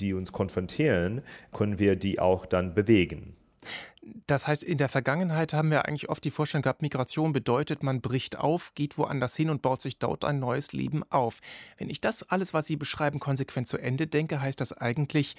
die 0.00 0.14
uns 0.14 0.32
konfrontieren, 0.32 1.22
können 1.52 1.78
wir 1.78 1.94
die 1.96 2.18
auch 2.18 2.46
dann 2.46 2.74
bewegen. 2.74 3.36
Das 4.26 4.46
heißt, 4.46 4.62
in 4.62 4.78
der 4.78 4.88
Vergangenheit 4.88 5.52
haben 5.52 5.70
wir 5.70 5.86
eigentlich 5.86 6.08
oft 6.08 6.24
die 6.24 6.30
Vorstellung 6.30 6.62
gehabt, 6.62 6.82
Migration 6.82 7.32
bedeutet, 7.32 7.82
man 7.82 8.00
bricht 8.00 8.38
auf, 8.38 8.74
geht 8.74 8.98
woanders 8.98 9.36
hin 9.36 9.50
und 9.50 9.62
baut 9.62 9.82
sich 9.82 9.98
dort 9.98 10.24
ein 10.24 10.38
neues 10.38 10.72
Leben 10.72 11.02
auf. 11.10 11.40
Wenn 11.78 11.90
ich 11.90 12.00
das 12.00 12.22
alles, 12.22 12.54
was 12.54 12.66
Sie 12.66 12.76
beschreiben, 12.76 13.20
konsequent 13.20 13.68
zu 13.68 13.78
Ende 13.78 14.06
denke, 14.06 14.40
heißt 14.40 14.60
das 14.60 14.72
eigentlich, 14.72 15.36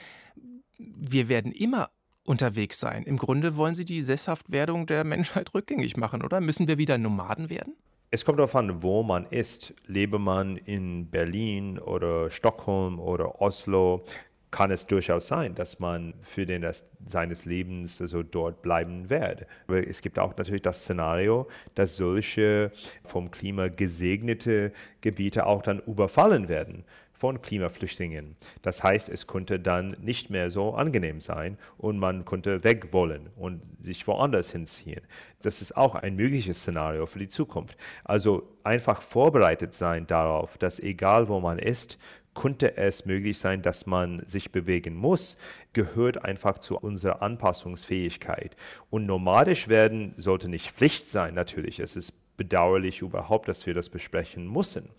wir 0.78 1.30
werden 1.30 1.52
immer 1.52 1.90
unterwegs 2.24 2.80
sein. 2.80 3.04
Im 3.04 3.18
Grunde 3.18 3.56
wollen 3.56 3.76
Sie 3.76 3.86
die 3.86 4.02
Sesshaftwerdung 4.02 4.88
der 4.88 5.04
Menschheit 5.04 5.52
rückgängig 5.54 5.98
machen, 5.98 6.24
oder? 6.24 6.42
Müssen 6.42 6.68
wir 6.68 6.78
wieder 6.78 6.98
Nomaden 6.98 7.50
werden? 7.50 7.76
Es 8.14 8.26
kommt 8.26 8.40
darauf 8.40 8.56
an, 8.56 8.84
wo 8.84 9.04
man 9.04 9.26
ist. 9.28 9.74
Lebe 9.86 10.20
man 10.20 10.58
in 10.58 11.10
Berlin 11.10 11.80
oder 11.80 12.30
Stockholm 12.30 13.00
oder 13.00 13.42
Oslo, 13.42 14.04
kann 14.52 14.70
es 14.70 14.86
durchaus 14.86 15.28
sein, 15.28 15.56
dass 15.56 15.80
man 15.80 16.14
für 16.22 16.46
den 16.46 16.64
Rest 16.64 16.88
seines 17.06 17.46
Lebens 17.46 18.02
also 18.02 18.22
dort 18.22 18.62
bleiben 18.62 19.10
wird. 19.10 19.48
Aber 19.68 19.88
es 19.88 20.02
gibt 20.02 20.20
auch 20.20 20.36
natürlich 20.36 20.62
das 20.62 20.82
Szenario, 20.82 21.48
dass 21.74 21.96
solche 21.96 22.72
vom 23.04 23.32
Klima 23.32 23.70
gesegnete 23.70 24.74
Gebiete 25.00 25.46
auch 25.46 25.62
dann 25.62 25.80
überfallen 25.80 26.50
werden 26.50 26.84
von 27.22 27.40
Klimaflüchtlingen. 27.40 28.36
Das 28.64 28.84
heißt, 28.84 29.08
es 29.08 29.28
könnte 29.28 29.60
dann 29.60 29.96
nicht 30.02 30.32
mehr 30.32 30.50
so 30.50 30.74
angenehm 30.74 31.22
sein 31.22 31.60
und 31.78 32.00
man 32.00 32.26
könnte 32.26 32.64
weg 32.64 32.92
wollen 32.94 33.30
und 33.36 33.62
sich 33.80 34.08
woanders 34.08 34.52
hinziehen. 34.52 35.02
Das 35.44 35.62
ist 35.62 35.78
auch 35.78 35.94
ein 35.94 36.16
mögliches 36.16 36.62
Szenario 36.62 37.06
für 37.06 37.20
die 37.20 37.28
Zukunft. 37.28 37.78
Also 38.04 38.50
einfach 38.64 39.04
vorbereitet 39.04 39.76
sein 39.76 40.08
darauf, 40.08 40.58
dass 40.58 40.80
egal 40.80 41.30
wo 41.30 41.40
man 41.40 41.60
ist, 41.60 42.00
könnte 42.34 42.78
es 42.78 43.06
möglich 43.06 43.40
sein, 43.40 43.62
dass 43.62 43.86
man 43.86 44.24
sich 44.26 44.52
bewegen 44.52 44.96
muss, 44.96 45.38
gehört 45.74 46.24
einfach 46.24 46.60
zu 46.60 46.78
unserer 46.78 47.22
Anpassungsfähigkeit. 47.22 48.56
Und 48.90 49.06
nomadisch 49.06 49.68
werden 49.68 50.14
sollte 50.18 50.48
nicht 50.48 50.72
Pflicht 50.72 51.10
sein, 51.10 51.34
natürlich. 51.34 51.80
Es 51.80 51.96
ist 51.96 52.14
bedauerlich 52.38 53.02
überhaupt, 53.02 53.48
dass 53.48 53.66
wir 53.66 53.74
das 53.74 53.90
besprechen 53.90 54.52
müssen. 54.52 54.90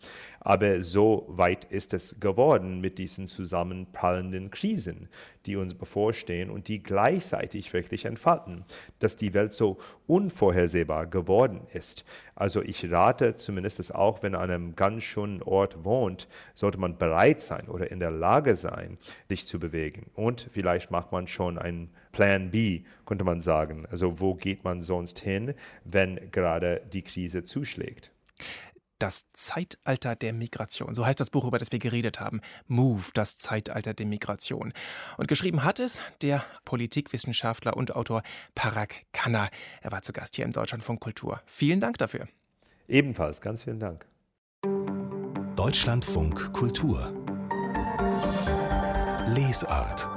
Aber 0.44 0.82
so 0.82 1.24
weit 1.28 1.64
ist 1.64 1.94
es 1.94 2.18
geworden 2.18 2.80
mit 2.80 2.98
diesen 2.98 3.28
zusammenprallenden 3.28 4.50
Krisen, 4.50 5.08
die 5.46 5.54
uns 5.54 5.74
bevorstehen 5.74 6.50
und 6.50 6.66
die 6.66 6.82
gleichzeitig 6.82 7.72
wirklich 7.72 8.06
entfalten, 8.06 8.64
dass 8.98 9.14
die 9.14 9.34
Welt 9.34 9.52
so 9.52 9.78
unvorhersehbar 10.08 11.06
geworden 11.06 11.60
ist. 11.72 12.04
Also 12.34 12.60
ich 12.60 12.90
rate 12.90 13.36
zumindest 13.36 13.94
auch, 13.94 14.24
wenn 14.24 14.34
an 14.34 14.50
einem 14.50 14.74
ganz 14.74 15.04
schönen 15.04 15.42
Ort 15.42 15.84
wohnt, 15.84 16.26
sollte 16.54 16.78
man 16.78 16.98
bereit 16.98 17.40
sein 17.40 17.68
oder 17.68 17.92
in 17.92 18.00
der 18.00 18.10
Lage 18.10 18.56
sein, 18.56 18.98
sich 19.28 19.46
zu 19.46 19.60
bewegen. 19.60 20.10
Und 20.14 20.48
vielleicht 20.52 20.90
macht 20.90 21.12
man 21.12 21.28
schon 21.28 21.56
einen 21.56 21.90
Plan 22.10 22.50
B, 22.50 22.82
könnte 23.06 23.24
man 23.24 23.40
sagen. 23.40 23.86
Also 23.90 24.18
wo 24.18 24.34
geht 24.34 24.64
man 24.64 24.82
sonst 24.82 25.20
hin, 25.20 25.54
wenn 25.84 26.32
gerade 26.32 26.82
die 26.92 27.02
Krise 27.02 27.44
zuschlägt? 27.44 28.10
Das 29.02 29.32
Zeitalter 29.32 30.14
der 30.14 30.32
Migration. 30.32 30.94
So 30.94 31.04
heißt 31.04 31.18
das 31.18 31.28
Buch, 31.28 31.44
über 31.44 31.58
das 31.58 31.72
wir 31.72 31.80
geredet 31.80 32.20
haben. 32.20 32.40
Move, 32.68 33.02
das 33.14 33.36
Zeitalter 33.36 33.94
der 33.94 34.06
Migration. 34.06 34.72
Und 35.16 35.26
geschrieben 35.26 35.64
hat 35.64 35.80
es 35.80 36.00
der 36.20 36.44
Politikwissenschaftler 36.64 37.76
und 37.76 37.96
Autor 37.96 38.22
Parag 38.54 38.94
Khanna. 39.12 39.48
Er 39.80 39.90
war 39.90 40.02
zu 40.02 40.12
Gast 40.12 40.36
hier 40.36 40.44
im 40.44 40.52
Deutschlandfunk 40.52 41.00
Kultur. 41.00 41.42
Vielen 41.46 41.80
Dank 41.80 41.98
dafür. 41.98 42.28
Ebenfalls, 42.86 43.40
ganz 43.40 43.62
vielen 43.62 43.80
Dank. 43.80 44.06
Deutschlandfunk 45.56 46.52
Kultur 46.52 47.12
Lesart 49.34 50.08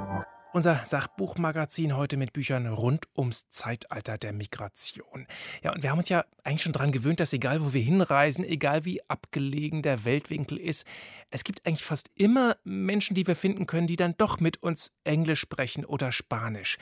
unser 0.56 0.86
Sachbuchmagazin 0.86 1.98
heute 1.98 2.16
mit 2.16 2.32
Büchern 2.32 2.66
rund 2.66 3.08
ums 3.14 3.50
Zeitalter 3.50 4.16
der 4.16 4.32
Migration. 4.32 5.26
Ja, 5.62 5.74
und 5.74 5.82
wir 5.82 5.90
haben 5.90 5.98
uns 5.98 6.08
ja 6.08 6.24
eigentlich 6.44 6.62
schon 6.62 6.72
daran 6.72 6.92
gewöhnt, 6.92 7.20
dass 7.20 7.34
egal 7.34 7.62
wo 7.62 7.74
wir 7.74 7.82
hinreisen, 7.82 8.42
egal 8.42 8.86
wie 8.86 9.02
abgelegen 9.06 9.82
der 9.82 10.06
Weltwinkel 10.06 10.56
ist, 10.56 10.86
es 11.30 11.44
gibt 11.44 11.66
eigentlich 11.66 11.84
fast 11.84 12.10
immer 12.14 12.56
Menschen, 12.64 13.14
die 13.14 13.26
wir 13.26 13.36
finden 13.36 13.66
können, 13.66 13.86
die 13.86 13.96
dann 13.96 14.14
doch 14.16 14.40
mit 14.40 14.62
uns 14.62 14.92
Englisch 15.04 15.40
sprechen 15.40 15.84
oder 15.84 16.10
Spanisch. 16.10 16.78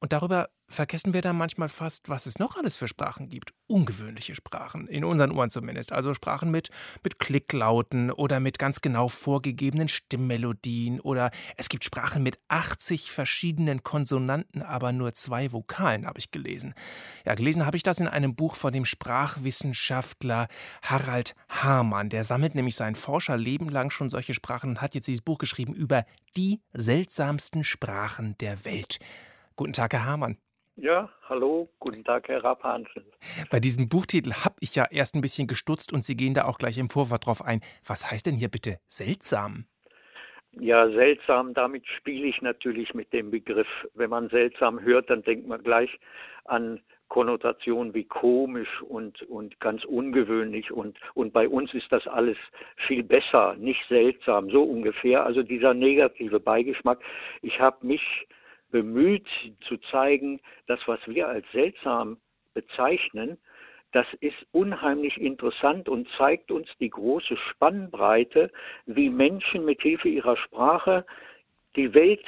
Und 0.00 0.12
darüber 0.12 0.48
vergessen 0.68 1.14
wir 1.14 1.22
dann 1.22 1.36
manchmal 1.36 1.68
fast, 1.68 2.08
was 2.08 2.26
es 2.26 2.38
noch 2.38 2.56
alles 2.56 2.76
für 2.76 2.86
Sprachen 2.86 3.28
gibt. 3.28 3.52
Ungewöhnliche 3.66 4.34
Sprachen, 4.34 4.86
in 4.86 5.04
unseren 5.04 5.32
Ohren 5.32 5.50
zumindest. 5.50 5.92
Also 5.92 6.14
Sprachen 6.14 6.50
mit, 6.50 6.68
mit 7.02 7.18
Klicklauten 7.18 8.12
oder 8.12 8.38
mit 8.38 8.58
ganz 8.58 8.80
genau 8.80 9.08
vorgegebenen 9.08 9.88
Stimmmelodien. 9.88 11.00
Oder 11.00 11.30
es 11.56 11.68
gibt 11.68 11.84
Sprachen 11.84 12.22
mit 12.22 12.38
80 12.48 13.10
verschiedenen 13.10 13.82
Konsonanten, 13.82 14.62
aber 14.62 14.92
nur 14.92 15.14
zwei 15.14 15.52
Vokalen, 15.52 16.06
habe 16.06 16.18
ich 16.18 16.30
gelesen. 16.30 16.74
Ja, 17.24 17.34
gelesen 17.34 17.66
habe 17.66 17.76
ich 17.76 17.82
das 17.82 17.98
in 17.98 18.06
einem 18.06 18.36
Buch 18.36 18.54
von 18.54 18.72
dem 18.72 18.84
Sprachwissenschaftler 18.84 20.48
Harald 20.82 21.34
Hamann. 21.48 22.10
Der 22.10 22.24
sammelt 22.24 22.54
nämlich 22.54 22.76
sein 22.76 22.94
Forscherleben 22.94 23.68
lang 23.68 23.90
schon 23.90 24.10
solche 24.10 24.34
Sprachen 24.34 24.70
und 24.70 24.80
hat 24.80 24.94
jetzt 24.94 25.08
dieses 25.08 25.22
Buch 25.22 25.38
geschrieben 25.38 25.74
über 25.74 26.04
die 26.36 26.60
seltsamsten 26.72 27.64
Sprachen 27.64 28.36
der 28.38 28.64
Welt. 28.64 28.98
Guten 29.58 29.72
Tag, 29.72 29.92
Herr 29.92 30.06
Hamann. 30.06 30.36
Ja, 30.76 31.10
hallo, 31.28 31.68
guten 31.80 32.04
Tag, 32.04 32.28
Herr 32.28 32.44
Rapansen. 32.44 33.02
Bei 33.50 33.58
diesem 33.58 33.88
Buchtitel 33.88 34.30
habe 34.44 34.54
ich 34.60 34.76
ja 34.76 34.84
erst 34.88 35.16
ein 35.16 35.20
bisschen 35.20 35.48
gestutzt 35.48 35.92
und 35.92 36.04
Sie 36.04 36.16
gehen 36.16 36.32
da 36.32 36.44
auch 36.44 36.58
gleich 36.58 36.78
im 36.78 36.88
Vorwort 36.88 37.26
drauf 37.26 37.44
ein. 37.44 37.60
Was 37.84 38.08
heißt 38.08 38.26
denn 38.26 38.36
hier 38.36 38.50
bitte 38.50 38.78
seltsam? 38.86 39.64
Ja, 40.52 40.88
seltsam, 40.90 41.54
damit 41.54 41.84
spiele 41.88 42.28
ich 42.28 42.40
natürlich 42.40 42.94
mit 42.94 43.12
dem 43.12 43.32
Begriff. 43.32 43.66
Wenn 43.94 44.10
man 44.10 44.28
seltsam 44.28 44.80
hört, 44.80 45.10
dann 45.10 45.24
denkt 45.24 45.48
man 45.48 45.60
gleich 45.60 45.90
an 46.44 46.80
Konnotationen 47.08 47.94
wie 47.94 48.04
komisch 48.04 48.80
und, 48.82 49.22
und 49.22 49.58
ganz 49.58 49.84
ungewöhnlich 49.84 50.70
und, 50.70 50.96
und 51.14 51.32
bei 51.32 51.48
uns 51.48 51.74
ist 51.74 51.90
das 51.90 52.06
alles 52.06 52.36
viel 52.86 53.02
besser, 53.02 53.56
nicht 53.56 53.80
seltsam, 53.88 54.50
so 54.50 54.62
ungefähr. 54.62 55.26
Also 55.26 55.42
dieser 55.42 55.74
negative 55.74 56.38
Beigeschmack. 56.38 57.00
Ich 57.42 57.58
habe 57.58 57.84
mich 57.84 58.28
bemüht 58.70 59.26
zu 59.66 59.76
zeigen, 59.90 60.40
dass 60.66 60.80
was 60.86 61.00
wir 61.06 61.28
als 61.28 61.46
seltsam 61.52 62.18
bezeichnen, 62.54 63.38
das 63.92 64.06
ist 64.20 64.36
unheimlich 64.52 65.18
interessant 65.18 65.88
und 65.88 66.08
zeigt 66.18 66.50
uns 66.50 66.68
die 66.78 66.90
große 66.90 67.36
Spannbreite, 67.50 68.50
wie 68.86 69.08
Menschen 69.08 69.64
mit 69.64 69.80
Hilfe 69.80 70.08
ihrer 70.08 70.36
Sprache 70.36 71.06
die 71.74 71.94
Welt 71.94 72.24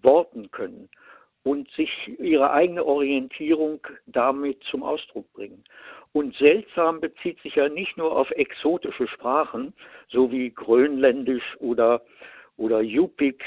worten 0.00 0.50
können 0.50 0.88
und 1.42 1.70
sich 1.72 1.90
ihre 2.18 2.50
eigene 2.52 2.84
Orientierung 2.84 3.86
damit 4.06 4.62
zum 4.70 4.82
Ausdruck 4.82 5.30
bringen. 5.32 5.64
Und 6.12 6.36
seltsam 6.36 7.00
bezieht 7.00 7.40
sich 7.40 7.56
ja 7.56 7.68
nicht 7.68 7.96
nur 7.96 8.16
auf 8.16 8.30
exotische 8.32 9.08
Sprachen, 9.08 9.72
so 10.08 10.30
wie 10.30 10.50
Grönländisch 10.50 11.56
oder, 11.58 12.02
oder 12.56 12.80
Yupik, 12.80 13.42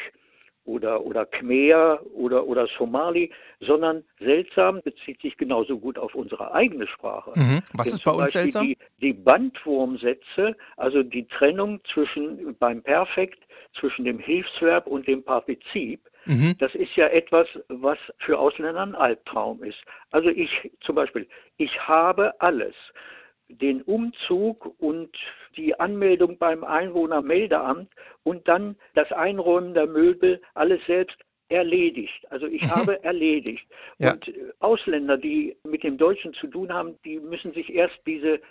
oder, 0.65 1.05
oder 1.05 1.25
Khmer 1.25 1.99
oder, 2.13 2.45
oder 2.45 2.67
Somali, 2.77 3.31
sondern 3.59 4.03
seltsam 4.19 4.81
bezieht 4.83 5.21
sich 5.21 5.37
genauso 5.37 5.77
gut 5.77 5.97
auf 5.97 6.15
unsere 6.15 6.53
eigene 6.53 6.87
Sprache. 6.87 7.31
Mhm. 7.35 7.61
Was 7.73 7.87
Denn 7.87 7.95
ist 7.95 8.03
bei 8.03 8.11
uns 8.11 8.21
Beispiel 8.21 8.41
seltsam? 8.41 8.67
Die, 8.67 8.77
die 9.01 9.13
Bandwurmsätze, 9.13 10.55
also 10.77 11.03
die 11.03 11.27
Trennung 11.27 11.79
zwischen 11.93 12.55
beim 12.59 12.81
Perfekt 12.81 13.39
zwischen 13.79 14.05
dem 14.05 14.19
Hilfsverb 14.19 14.87
und 14.87 15.07
dem 15.07 15.23
Partizip, 15.23 16.01
mhm. 16.25 16.55
das 16.59 16.73
ist 16.75 16.95
ja 16.95 17.07
etwas, 17.07 17.47
was 17.67 17.97
für 18.19 18.39
Ausländer 18.39 18.81
ein 18.81 18.95
Albtraum 18.95 19.63
ist. 19.63 19.77
Also 20.11 20.29
ich 20.29 20.49
zum 20.81 20.95
Beispiel, 20.95 21.27
ich 21.57 21.79
habe 21.87 22.33
alles 22.39 22.75
den 23.61 23.81
Umzug 23.81 24.73
und 24.79 25.15
die 25.57 25.79
Anmeldung 25.79 26.37
beim 26.37 26.63
Einwohnermeldeamt 26.63 27.89
und 28.23 28.47
dann 28.47 28.75
das 28.93 29.11
Einräumen 29.11 29.73
der 29.73 29.87
Möbel 29.87 30.41
alles 30.53 30.79
selbst 30.85 31.17
erledigt. 31.49 32.25
Also 32.31 32.47
ich 32.47 32.63
mhm. 32.63 32.71
habe 32.71 33.03
erledigt. 33.03 33.65
Ja. 33.97 34.11
Und 34.11 34.29
Ausländer, 34.59 35.17
die 35.17 35.55
mit 35.63 35.83
dem 35.83 35.97
Deutschen 35.97 36.33
zu 36.33 36.47
tun 36.47 36.73
haben, 36.73 36.95
die 37.05 37.17
müssen 37.17 37.53
sich 37.53 37.73
erst 37.73 37.95
diese 38.05 38.41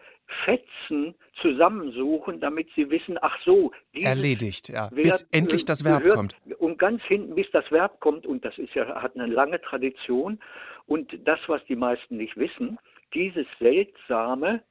Fetzen 0.47 1.14
zusammensuchen, 1.43 2.40
damit 2.40 2.69
sie 2.75 2.88
wissen, 2.88 3.19
ach 3.21 3.37
so, 3.45 3.73
erledigt, 3.93 4.71
ja, 4.71 4.88
bis 4.88 5.29
endlich 5.33 5.67
das 5.67 5.85
Verb 5.85 6.03
gehört, 6.03 6.17
kommt. 6.17 6.37
Und 6.59 6.79
ganz 6.79 7.03
hinten, 7.03 7.35
bis 7.35 7.51
das 7.51 7.71
Verb 7.71 8.01
kommt, 8.01 8.27
und 8.27 8.43
das 8.43 8.57
ist 8.57 8.75
ja, 8.75 9.03
hat 9.03 9.17
eine 9.17 9.27
lange 9.27 9.61
Tradition. 9.61 10.40
Und 10.87 11.12
das, 11.27 11.40
was 11.47 11.62
die 11.67 11.77
meisten 11.77 12.17
nicht 12.17 12.38
wissen, 12.38 12.79
dieses 13.12 13.47
Seltsame 13.59 14.62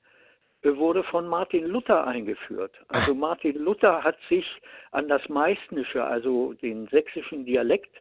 wurde 0.63 1.03
von 1.03 1.27
Martin 1.27 1.65
Luther 1.65 2.07
eingeführt. 2.07 2.73
Also 2.87 3.13
Martin 3.13 3.57
Luther 3.57 4.03
hat 4.03 4.17
sich 4.29 4.45
an 4.91 5.07
das 5.07 5.27
Meißnische, 5.27 6.03
also 6.03 6.53
den 6.53 6.87
sächsischen 6.87 7.45
Dialekt, 7.45 7.91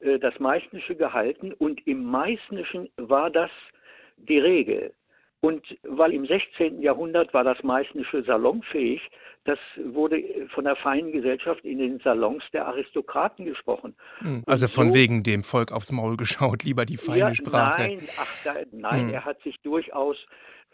äh, 0.00 0.18
das 0.18 0.38
Meißnische 0.38 0.96
gehalten 0.96 1.52
und 1.52 1.86
im 1.86 2.04
Meißnischen 2.04 2.88
war 2.96 3.30
das 3.30 3.50
die 4.16 4.38
Regel. 4.38 4.92
Und 5.42 5.64
weil 5.84 6.12
im 6.12 6.26
16. 6.26 6.82
Jahrhundert 6.82 7.32
war 7.32 7.44
das 7.44 7.62
Meißnische 7.62 8.22
salonfähig, 8.24 9.00
das 9.44 9.58
wurde 9.82 10.22
von 10.54 10.64
der 10.64 10.76
feinen 10.76 11.12
Gesellschaft 11.12 11.64
in 11.64 11.78
den 11.78 11.98
Salons 12.00 12.44
der 12.52 12.66
Aristokraten 12.66 13.46
gesprochen. 13.46 13.96
Hm, 14.18 14.44
also 14.46 14.68
von 14.68 14.88
so, 14.88 14.94
wegen 14.94 15.22
dem 15.22 15.42
Volk 15.42 15.72
aufs 15.72 15.92
Maul 15.92 16.18
geschaut, 16.18 16.62
lieber 16.62 16.84
die 16.84 16.98
feine 16.98 17.18
ja, 17.18 17.34
Sprache. 17.34 17.82
Nein, 17.82 18.02
ach, 18.18 18.44
da, 18.44 18.54
nein, 18.70 19.06
hm. 19.06 19.14
er 19.14 19.24
hat 19.24 19.40
sich 19.42 19.58
durchaus 19.62 20.16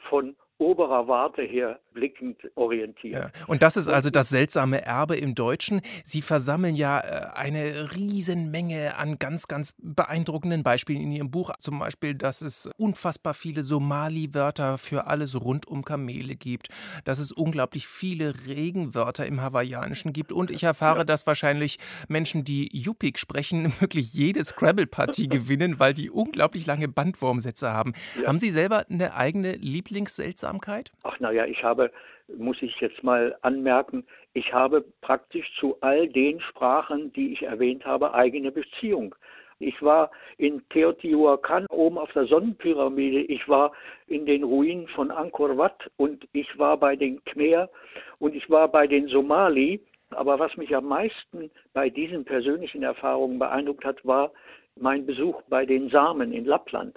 von 0.09 0.35
oberer 0.59 1.07
Warte 1.09 1.43
her 1.43 1.79
blickend 1.97 2.37
orientiert. 2.57 3.15
Ja. 3.15 3.45
Und 3.47 3.63
das 3.63 3.77
ist 3.77 3.89
also 3.89 4.11
das 4.11 4.29
seltsame 4.29 4.85
Erbe 4.85 5.17
im 5.17 5.35
Deutschen. 5.35 5.81
Sie 6.05 6.21
versammeln 6.21 6.75
ja 6.75 7.01
äh, 7.01 7.35
eine 7.35 7.95
Riesenmenge 7.95 8.99
an 8.99 9.19
ganz, 9.19 9.49
ganz 9.49 9.75
beeindruckenden 9.79 10.63
Beispielen 10.63 11.01
in 11.01 11.13
Ihrem 11.13 11.31
Buch. 11.31 11.53
Zum 11.59 11.79
Beispiel, 11.79 12.15
dass 12.15 12.43
es 12.43 12.71
unfassbar 12.77 13.33
viele 13.33 13.63
Somali-Wörter 13.63 14.77
für 14.77 15.07
alles 15.07 15.41
rund 15.41 15.67
um 15.67 15.85
Kamele 15.85 16.37
gibt, 16.37 16.69
dass 17.05 17.19
es 17.19 17.33
unglaublich 17.33 17.87
viele 17.87 18.35
Regenwörter 18.47 19.27
im 19.27 19.41
Hawaiianischen 19.41 20.13
gibt 20.13 20.33
und 20.33 20.51
ich 20.51 20.65
erfahre, 20.65 20.99
ja. 20.99 21.05
dass 21.05 21.27
wahrscheinlich 21.27 21.79
Menschen, 22.09 22.45
die 22.45 22.69
Yupik 22.77 23.19
sprechen, 23.19 23.73
wirklich 23.81 24.13
jede 24.13 24.45
Scrabble-Partie 24.45 25.29
gewinnen, 25.29 25.79
weil 25.79 25.95
die 25.95 26.11
unglaublich 26.11 26.67
lange 26.67 26.89
Bandwurmsätze 26.89 27.73
haben. 27.73 27.95
Ja. 28.21 28.29
Haben 28.29 28.39
Sie 28.39 28.51
selber 28.51 28.85
eine 28.91 29.15
eigene 29.15 29.53
Lieblingsseltsame 29.53 30.46
Seltsamkeit? 30.47 30.93
Ach 31.03 31.19
naja, 31.21 31.45
ich 31.45 31.63
habe, 31.63 31.91
muss 32.37 32.61
ich 32.63 32.79
jetzt 32.81 33.03
mal 33.03 33.37
anmerken, 33.43 34.05
ich 34.33 34.53
habe 34.53 34.85
praktisch 35.01 35.51
zu 35.59 35.77
all 35.81 36.09
den 36.09 36.41
Sprachen, 36.41 37.13
die 37.13 37.33
ich 37.33 37.43
erwähnt 37.43 37.85
habe, 37.85 38.15
eigene 38.15 38.53
Beziehung. 38.53 39.15
Ich 39.59 39.81
war 39.81 40.11
in 40.37 40.63
Teotihuacan 40.69 41.67
oben 41.71 41.97
auf 41.97 42.13
der 42.13 42.27
Sonnenpyramide. 42.27 43.21
Ich 43.23 43.49
war 43.49 43.73
in 44.07 44.27
den 44.27 44.45
Ruinen 44.45 44.87
von 44.89 45.11
Angkor 45.11 45.57
Wat 45.57 45.91
und 45.97 46.29
ich 46.33 46.59
war 46.59 46.77
bei 46.77 46.95
den 46.95 47.25
Khmer 47.25 47.71
und 48.19 48.35
ich 48.35 48.51
war 48.51 48.69
bei 48.69 48.87
den 48.87 49.09
Somali. 49.09 49.81
Aber 50.11 50.39
was 50.39 50.57
mich 50.57 50.77
am 50.77 50.85
meisten 50.85 51.51
bei 51.73 51.89
diesen 51.89 52.25
persönlichen 52.25 52.83
Erfahrungen 52.83 53.39
beeindruckt 53.39 53.89
hat, 53.89 54.05
war 54.05 54.31
mein 54.79 55.07
Besuch 55.07 55.41
bei 55.49 55.65
den 55.65 55.89
Samen 55.89 56.33
in 56.33 56.45
Lappland. 56.45 56.95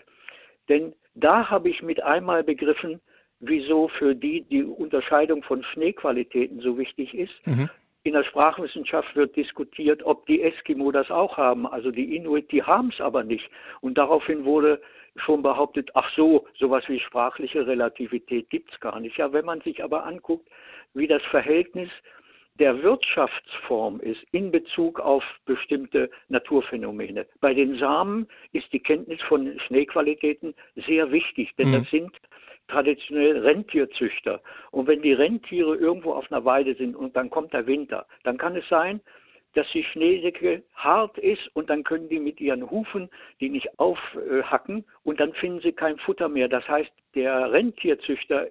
Denn 0.68 0.94
da 1.16 1.50
habe 1.50 1.70
ich 1.70 1.82
mit 1.82 2.04
einmal 2.04 2.44
begriffen, 2.44 3.00
wieso 3.40 3.88
für 3.88 4.16
die 4.16 4.42
die 4.42 4.64
Unterscheidung 4.64 5.44
von 5.44 5.64
Schneequalitäten 5.64 6.60
so 6.60 6.78
wichtig 6.78 7.14
ist. 7.14 7.34
Mhm. 7.46 7.70
In 8.04 8.14
der 8.14 8.24
Sprachwissenschaft 8.24 9.16
wird 9.16 9.36
diskutiert, 9.36 10.04
ob 10.04 10.26
die 10.26 10.42
Eskimo 10.42 10.92
das 10.92 11.12
auch 11.12 11.38
haben. 11.38 11.68
Also 11.68 11.92
die 11.92 12.16
Inuit, 12.16 12.52
die 12.52 12.64
haben 12.64 12.90
es 12.94 13.02
aber 13.02 13.24
nicht. 13.24 13.50
Und 13.82 13.98
daraufhin 13.98 14.46
wurde 14.46 14.82
schon 15.18 15.42
behauptet, 15.42 15.90
ach 15.96 16.10
so, 16.16 16.48
sowas 16.58 16.84
wie 16.88 17.00
sprachliche 17.00 17.68
Relativität 17.68 18.50
gibt 18.50 18.72
es 18.72 18.80
gar 18.80 19.00
nicht. 19.00 19.18
Ja, 19.18 19.34
wenn 19.34 19.46
man 19.46 19.62
sich 19.62 19.84
aber 19.84 20.06
anguckt, 20.06 20.48
wie 20.94 21.08
das 21.08 21.22
Verhältnis 21.24 21.90
der 22.60 22.82
Wirtschaftsform 22.84 24.00
ist 24.02 24.22
in 24.32 24.52
Bezug 24.52 25.00
auf 25.00 25.24
bestimmte 25.46 26.10
Naturphänomene. 26.28 27.26
Bei 27.40 27.54
den 27.54 27.78
Samen 27.80 28.28
ist 28.52 28.72
die 28.74 28.82
Kenntnis 28.82 29.22
von 29.22 29.60
Schneequalitäten 29.68 30.54
sehr 30.88 31.12
wichtig, 31.12 31.56
denn 31.58 31.70
mhm. 31.70 31.74
das 31.74 31.90
sind 31.90 32.12
traditionell 32.70 33.40
Rentierzüchter. 33.40 34.42
Und 34.72 34.88
wenn 34.88 35.02
die 35.02 35.14
Rentiere 35.14 35.76
irgendwo 35.76 36.14
auf 36.14 36.32
einer 36.32 36.46
Weide 36.46 36.76
sind 36.76 36.96
und 36.96 37.16
dann 37.16 37.30
kommt 37.30 37.54
der 37.54 37.68
Winter, 37.68 38.06
dann 38.24 38.38
kann 38.38 38.56
es 38.56 38.68
sein, 38.70 39.02
dass 39.56 39.68
die 39.74 39.84
Schneedecke 39.84 40.64
hart 40.76 41.18
ist 41.18 41.50
und 41.54 41.70
dann 41.70 41.84
können 41.84 42.08
die 42.08 42.20
mit 42.20 42.40
ihren 42.40 42.70
Hufen 42.70 43.10
die 43.40 43.50
nicht 43.50 43.80
aufhacken 43.80 44.86
und 45.04 45.20
dann 45.20 45.34
finden 45.34 45.60
sie 45.62 45.72
kein 45.72 45.98
Futter 45.98 46.30
mehr. 46.30 46.48
Das 46.48 46.68
heißt, 46.68 46.92
der 47.16 47.52
Rentierzüchter 47.52 48.48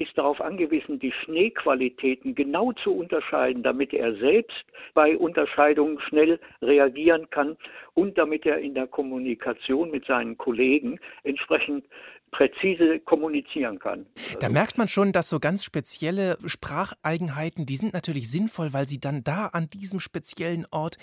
ist 0.00 0.16
darauf 0.16 0.40
angewiesen, 0.40 0.98
die 0.98 1.12
Schneequalitäten 1.12 2.34
genau 2.34 2.72
zu 2.72 2.92
unterscheiden, 2.94 3.62
damit 3.62 3.92
er 3.92 4.14
selbst 4.14 4.64
bei 4.94 5.16
Unterscheidungen 5.16 6.00
schnell 6.00 6.40
reagieren 6.62 7.28
kann 7.28 7.58
und 7.92 8.16
damit 8.16 8.46
er 8.46 8.58
in 8.58 8.74
der 8.74 8.86
Kommunikation 8.86 9.90
mit 9.90 10.06
seinen 10.06 10.38
Kollegen 10.38 10.98
entsprechend 11.22 11.84
präzise 12.30 13.00
kommunizieren 13.00 13.78
kann. 13.78 14.06
Da 14.38 14.46
also 14.46 14.52
merkt 14.52 14.78
man 14.78 14.88
schon, 14.88 15.12
dass 15.12 15.28
so 15.28 15.40
ganz 15.40 15.64
spezielle 15.64 16.38
Spracheigenheiten, 16.46 17.66
die 17.66 17.76
sind 17.76 17.92
natürlich 17.92 18.30
sinnvoll, 18.30 18.72
weil 18.72 18.86
sie 18.86 19.00
dann 19.00 19.24
da 19.24 19.46
an 19.46 19.68
diesem 19.68 20.00
speziellen 20.00 20.66
Ort 20.70 20.96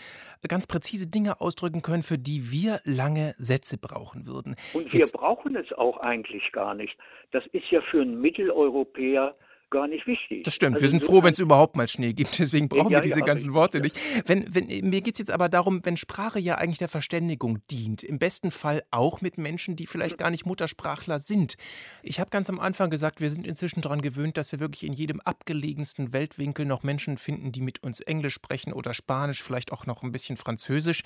ganz 0.48 0.68
präzise 0.68 1.10
Dinge 1.10 1.42
ausdrücken 1.42 1.82
können, 1.82 2.04
für 2.04 2.18
die 2.18 2.52
wir 2.52 2.80
lange 2.86 3.36
Sätze 3.38 3.78
brauchen 3.78 4.26
würden. 4.26 4.56
Und 4.74 4.92
wir 4.92 5.00
Jetzt, 5.00 5.14
brauchen 5.14 5.56
es 5.56 5.72
auch 5.74 5.98
eigentlich 5.98 6.52
gar 6.52 6.74
nicht. 6.74 6.98
Das 7.32 7.46
ist 7.48 7.70
ja 7.72 7.82
für 7.82 8.02
einen 8.02 8.22
Mitteleuropäer 8.22 9.36
gar 9.70 9.88
nicht 9.88 10.08
wichtig. 10.08 10.44
Das 10.44 10.54
stimmt. 10.54 10.76
Also 10.76 10.84
wir 10.84 10.90
sind 10.90 11.04
froh, 11.04 11.24
wenn 11.24 11.34
es 11.34 11.40
überhaupt 11.40 11.76
mal 11.76 11.88
Schnee 11.88 12.14
gibt. 12.14 12.40
Deswegen 12.40 12.70
brauchen 12.70 12.92
ja, 12.92 12.98
wir 12.98 13.02
diese 13.02 13.20
ja, 13.20 13.26
ganzen 13.26 13.54
Worte 13.54 13.80
nicht. 13.80 13.98
Wenn, 14.26 14.54
wenn, 14.54 14.68
mir 14.90 15.02
geht 15.02 15.16
es 15.16 15.20
jetzt 15.20 15.32
aber 15.32 15.50
darum, 15.50 15.82
wenn 15.84 15.98
Sprache 15.98 16.40
ja 16.40 16.56
eigentlich 16.56 16.80
der 16.80 16.88
Verständigung 16.88 17.60
dient, 17.70 18.04
im 18.04 18.20
besten 18.20 18.52
Fall 18.52 18.84
auch 18.92 19.22
mit 19.22 19.38
Menschen, 19.38 19.76
die 19.76 19.88
vielleicht 19.88 20.18
gar 20.18 20.30
nicht 20.30 20.46
Muttersprachler 20.46 21.20
sind. 21.20 21.56
Ich 22.04 22.20
habe 22.20 22.30
ganz 22.30 22.50
am 22.50 22.60
Anfang 22.60 22.90
gesagt, 22.90 23.22
wir 23.22 23.30
sind 23.30 23.46
inzwischen 23.46 23.82
daran 23.82 24.02
gewöhnt, 24.02 24.38
dass 24.38 24.52
wir 24.52 24.60
wirklich 24.60 24.84
in 24.84 24.94
jedem 24.94 25.20
abgelegensten 25.22 26.14
Weltwinkel 26.14 26.66
noch 26.66 26.84
Menschen 26.84 27.18
finden, 27.18 27.52
die 27.52 27.62
mit 27.62 27.84
uns 27.84 28.00
Englisch 28.00 28.36
sprechen 28.36 28.74
oder 28.74 28.94
Spanisch, 28.94 29.44
vielleicht 29.44 29.72
auch 29.72 29.86
noch 29.86 30.04
ein 30.04 30.12
bisschen 30.12 30.38
Französisch. 30.38 31.04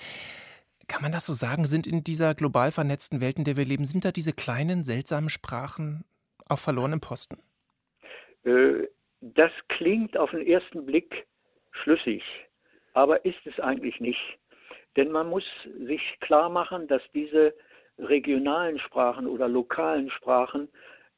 Kann 0.88 1.02
man 1.02 1.12
das 1.12 1.26
so 1.26 1.34
sagen? 1.34 1.66
Sind 1.66 1.86
in 1.86 2.04
dieser 2.04 2.34
global 2.34 2.72
vernetzten 2.72 3.20
Welt, 3.20 3.38
in 3.38 3.44
der 3.44 3.56
wir 3.56 3.64
leben, 3.64 3.84
sind 3.84 4.04
da 4.04 4.12
diese 4.12 4.32
kleinen, 4.32 4.84
seltsamen 4.84 5.30
Sprachen 5.30 6.04
auf 6.46 6.60
verlorenem 6.60 7.00
Posten? 7.00 7.38
Äh, 8.44 8.88
das 9.20 9.52
klingt 9.68 10.16
auf 10.16 10.30
den 10.30 10.46
ersten 10.46 10.84
Blick 10.84 11.26
schlüssig, 11.70 12.22
aber 12.92 13.24
ist 13.24 13.46
es 13.46 13.58
eigentlich 13.60 14.00
nicht. 14.00 14.38
Denn 14.96 15.10
man 15.10 15.30
muss 15.30 15.44
sich 15.78 16.02
klar 16.20 16.48
machen, 16.48 16.86
dass 16.88 17.02
diese 17.14 17.54
regionalen 17.98 18.78
Sprachen 18.78 19.26
oder 19.26 19.48
lokalen 19.48 20.10
Sprachen 20.10 20.68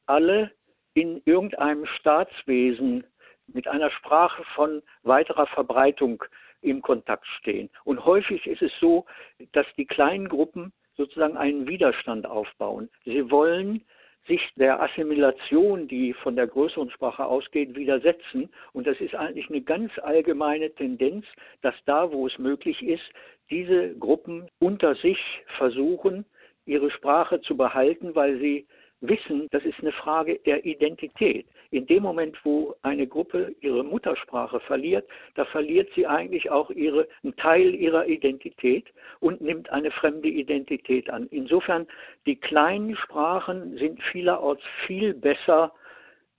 alle 0.05 0.51
in 0.93 1.21
irgendeinem 1.25 1.85
Staatswesen 1.99 3.05
mit 3.47 3.67
einer 3.67 3.91
Sprache 3.91 4.43
von 4.55 4.81
weiterer 5.03 5.47
Verbreitung 5.47 6.23
im 6.61 6.81
Kontakt 6.81 7.27
stehen. 7.39 7.69
Und 7.83 8.05
häufig 8.05 8.45
ist 8.47 8.61
es 8.61 8.71
so, 8.79 9.05
dass 9.51 9.67
die 9.77 9.85
kleinen 9.85 10.29
Gruppen 10.29 10.73
sozusagen 10.95 11.37
einen 11.37 11.67
Widerstand 11.67 12.25
aufbauen. 12.25 12.89
Sie 13.03 13.29
wollen 13.29 13.83
sich 14.27 14.41
der 14.55 14.81
Assimilation, 14.81 15.87
die 15.87 16.13
von 16.13 16.35
der 16.35 16.47
größeren 16.47 16.89
Sprache 16.89 17.25
ausgeht, 17.25 17.75
widersetzen. 17.75 18.49
Und 18.73 18.87
das 18.87 18.99
ist 18.99 19.15
eigentlich 19.15 19.49
eine 19.49 19.61
ganz 19.61 19.91
allgemeine 19.99 20.71
Tendenz, 20.71 21.25
dass 21.61 21.75
da, 21.85 22.11
wo 22.11 22.27
es 22.27 22.37
möglich 22.39 22.81
ist, 22.81 23.03
diese 23.49 23.95
Gruppen 23.95 24.47
unter 24.59 24.95
sich 24.95 25.19
versuchen, 25.57 26.25
ihre 26.65 26.89
Sprache 26.89 27.41
zu 27.41 27.55
behalten, 27.55 28.15
weil 28.15 28.39
sie 28.39 28.65
wissen, 29.01 29.47
das 29.51 29.63
ist 29.63 29.79
eine 29.81 29.91
Frage 29.91 30.39
der 30.45 30.65
Identität. 30.65 31.45
In 31.75 31.87
dem 31.87 32.03
Moment, 32.03 32.37
wo 32.45 32.73
eine 32.83 33.05
Gruppe 33.05 33.53
ihre 33.59 33.83
Muttersprache 33.83 34.61
verliert, 34.61 35.09
da 35.33 35.43
verliert 35.43 35.89
sie 35.93 36.07
eigentlich 36.07 36.49
auch 36.49 36.69
ihre, 36.69 37.05
einen 37.21 37.35
Teil 37.35 37.75
ihrer 37.75 38.07
Identität 38.07 38.85
und 39.19 39.41
nimmt 39.41 39.69
eine 39.71 39.91
fremde 39.91 40.29
Identität 40.29 41.09
an. 41.09 41.27
Insofern, 41.31 41.85
die 42.25 42.37
kleinen 42.37 42.95
Sprachen 42.95 43.77
sind 43.77 44.01
vielerorts 44.03 44.63
viel 44.87 45.13
besser 45.13 45.73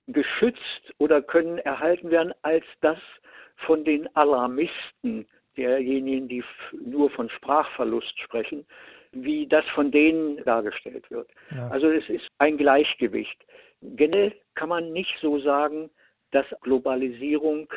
geschützt 0.06 0.94
oder 0.96 1.20
können 1.20 1.58
erhalten 1.58 2.10
werden 2.10 2.32
als 2.40 2.64
das 2.80 2.98
von 3.56 3.84
den 3.84 4.08
Alarmisten, 4.16 5.26
derjenigen, 5.58 6.28
die 6.28 6.44
nur 6.82 7.10
von 7.10 7.28
Sprachverlust 7.28 8.18
sprechen, 8.20 8.64
wie 9.12 9.46
das 9.46 9.66
von 9.74 9.90
denen 9.90 10.42
dargestellt 10.44 11.10
wird. 11.10 11.28
Ja. 11.54 11.68
Also 11.68 11.90
es 11.90 12.08
ist 12.08 12.26
ein 12.38 12.56
Gleichgewicht. 12.56 13.44
Generell 13.80 14.34
kann 14.54 14.68
man 14.68 14.92
nicht 14.92 15.14
so 15.20 15.40
sagen, 15.40 15.90
dass 16.30 16.46
Globalisierung 16.62 17.68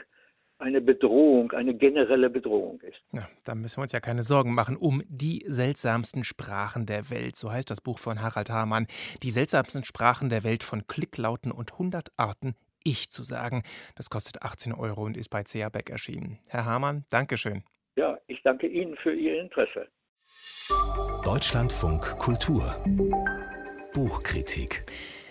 eine 0.60 0.82
Bedrohung, 0.82 1.52
eine 1.54 1.74
generelle 1.74 2.30
Bedrohung 2.30 2.82
ist. 2.82 3.00
Ja, 3.14 3.28
da 3.46 3.56
müssen 3.56 3.78
wir 3.78 3.84
uns 3.84 3.94
ja 3.94 4.02
keine 4.02 4.24
Sorgen 4.24 4.54
machen 4.54 4.76
um 4.76 5.02
die 5.08 5.44
seltsamsten 5.48 6.24
Sprachen 6.24 6.86
der 6.86 7.10
Welt. 7.10 7.38
So 7.38 7.52
heißt 7.52 7.70
das 7.70 7.82
Buch 7.82 7.98
von 7.98 8.22
Harald 8.22 8.50
Hamann. 8.50 8.88
Die 9.24 9.32
seltsamsten 9.32 9.86
Sprachen 9.86 10.30
der 10.30 10.44
Welt 10.44 10.64
von 10.64 10.86
Klicklauten 10.88 11.52
und 11.52 11.74
100 11.74 12.10
Arten 12.18 12.56
Ich 12.84 13.10
zu 13.10 13.24
sagen. 13.24 13.64
Das 13.96 14.10
kostet 14.10 14.42
18 14.42 14.74
Euro 14.74 15.04
und 15.04 15.16
ist 15.16 15.30
bei 15.30 15.44
CA 15.44 15.70
Beck 15.70 15.90
erschienen. 15.90 16.40
Herr 16.50 16.66
Hamann, 16.66 17.06
Dankeschön. 17.10 17.64
Ja, 17.96 18.18
ich 18.28 18.42
danke 18.44 18.68
Ihnen 18.68 18.96
für 18.98 19.14
Ihr 19.14 19.40
Interesse. 19.42 19.88
Deutschlandfunk 21.24 22.02
Kultur 22.20 22.76
Buchkritik 23.94 24.86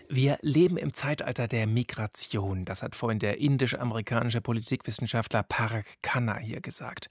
wir 0.08 0.38
leben 0.40 0.76
im 0.76 0.94
Zeitalter 0.94 1.48
der 1.48 1.66
Migration. 1.66 2.64
Das 2.64 2.82
hat 2.82 2.94
vorhin 2.94 3.18
der 3.18 3.38
indisch-amerikanische 3.38 4.40
Politikwissenschaftler 4.40 5.42
Parag 5.42 5.84
Khanna 6.02 6.38
hier 6.38 6.60
gesagt. 6.60 7.10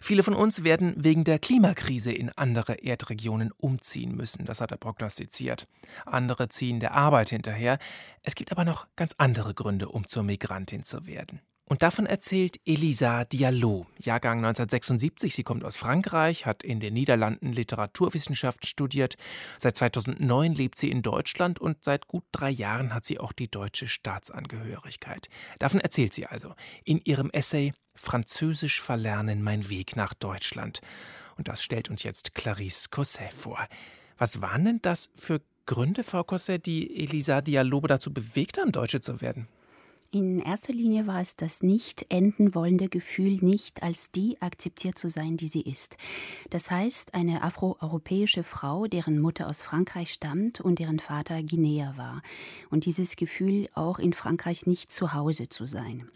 Viele 0.00 0.22
von 0.22 0.34
uns 0.34 0.62
werden 0.64 0.94
wegen 0.96 1.24
der 1.24 1.38
Klimakrise 1.38 2.12
in 2.12 2.30
andere 2.30 2.74
Erdregionen 2.74 3.50
umziehen 3.52 4.14
müssen. 4.14 4.44
Das 4.44 4.60
hat 4.60 4.70
er 4.70 4.76
prognostiziert. 4.76 5.66
Andere 6.04 6.48
ziehen 6.48 6.80
der 6.80 6.92
Arbeit 6.92 7.30
hinterher. 7.30 7.78
Es 8.22 8.34
gibt 8.34 8.52
aber 8.52 8.64
noch 8.64 8.86
ganz 8.96 9.14
andere 9.18 9.54
Gründe, 9.54 9.88
um 9.88 10.06
zur 10.06 10.22
Migrantin 10.22 10.84
zu 10.84 11.06
werden. 11.06 11.40
Und 11.66 11.80
davon 11.80 12.04
erzählt 12.04 12.60
Elisa 12.66 13.24
Diallo, 13.24 13.86
Jahrgang 13.98 14.38
1976. 14.38 15.34
Sie 15.34 15.44
kommt 15.44 15.64
aus 15.64 15.76
Frankreich, 15.76 16.44
hat 16.44 16.62
in 16.62 16.78
den 16.78 16.92
Niederlanden 16.92 17.52
Literaturwissenschaft 17.52 18.66
studiert. 18.66 19.16
Seit 19.58 19.76
2009 19.78 20.54
lebt 20.54 20.76
sie 20.76 20.90
in 20.90 21.00
Deutschland 21.00 21.58
und 21.58 21.82
seit 21.82 22.06
gut 22.06 22.24
drei 22.32 22.50
Jahren 22.50 22.92
hat 22.92 23.06
sie 23.06 23.18
auch 23.18 23.32
die 23.32 23.50
deutsche 23.50 23.88
Staatsangehörigkeit. 23.88 25.28
Davon 25.58 25.80
erzählt 25.80 26.12
sie 26.12 26.26
also 26.26 26.54
in 26.84 27.00
ihrem 27.02 27.30
Essay 27.30 27.72
Französisch 27.94 28.82
verlernen, 28.82 29.42
mein 29.42 29.70
Weg 29.70 29.96
nach 29.96 30.12
Deutschland. 30.12 30.80
Und 31.36 31.48
das 31.48 31.62
stellt 31.62 31.88
uns 31.88 32.02
jetzt 32.02 32.34
Clarisse 32.34 32.90
Cosset 32.90 33.32
vor. 33.32 33.58
Was 34.18 34.42
waren 34.42 34.64
denn 34.66 34.80
das 34.82 35.10
für 35.16 35.40
Gründe, 35.64 36.02
Frau 36.02 36.24
Cosset, 36.24 36.66
die 36.66 37.02
Elisa 37.02 37.40
Diallo 37.40 37.80
dazu 37.80 38.12
bewegt 38.12 38.58
haben, 38.58 38.70
Deutsche 38.70 39.00
zu 39.00 39.22
werden? 39.22 39.48
In 40.14 40.38
erster 40.38 40.72
Linie 40.72 41.08
war 41.08 41.20
es 41.20 41.34
das 41.34 41.64
nicht 41.64 42.06
enden 42.08 42.54
wollende 42.54 42.88
Gefühl, 42.88 43.38
nicht 43.40 43.82
als 43.82 44.12
die 44.12 44.40
akzeptiert 44.40 44.96
zu 44.96 45.08
sein, 45.08 45.36
die 45.36 45.48
sie 45.48 45.62
ist. 45.62 45.96
Das 46.50 46.70
heißt, 46.70 47.14
eine 47.14 47.42
afroeuropäische 47.42 48.44
Frau, 48.44 48.86
deren 48.86 49.18
Mutter 49.18 49.48
aus 49.48 49.62
Frankreich 49.62 50.12
stammt 50.12 50.60
und 50.60 50.78
deren 50.78 51.00
Vater 51.00 51.42
Guinea 51.42 51.96
war. 51.96 52.22
Und 52.70 52.84
dieses 52.86 53.16
Gefühl, 53.16 53.68
auch 53.74 53.98
in 53.98 54.12
Frankreich 54.12 54.66
nicht 54.66 54.92
zu 54.92 55.14
Hause 55.14 55.48
zu 55.48 55.66
sein. 55.66 56.08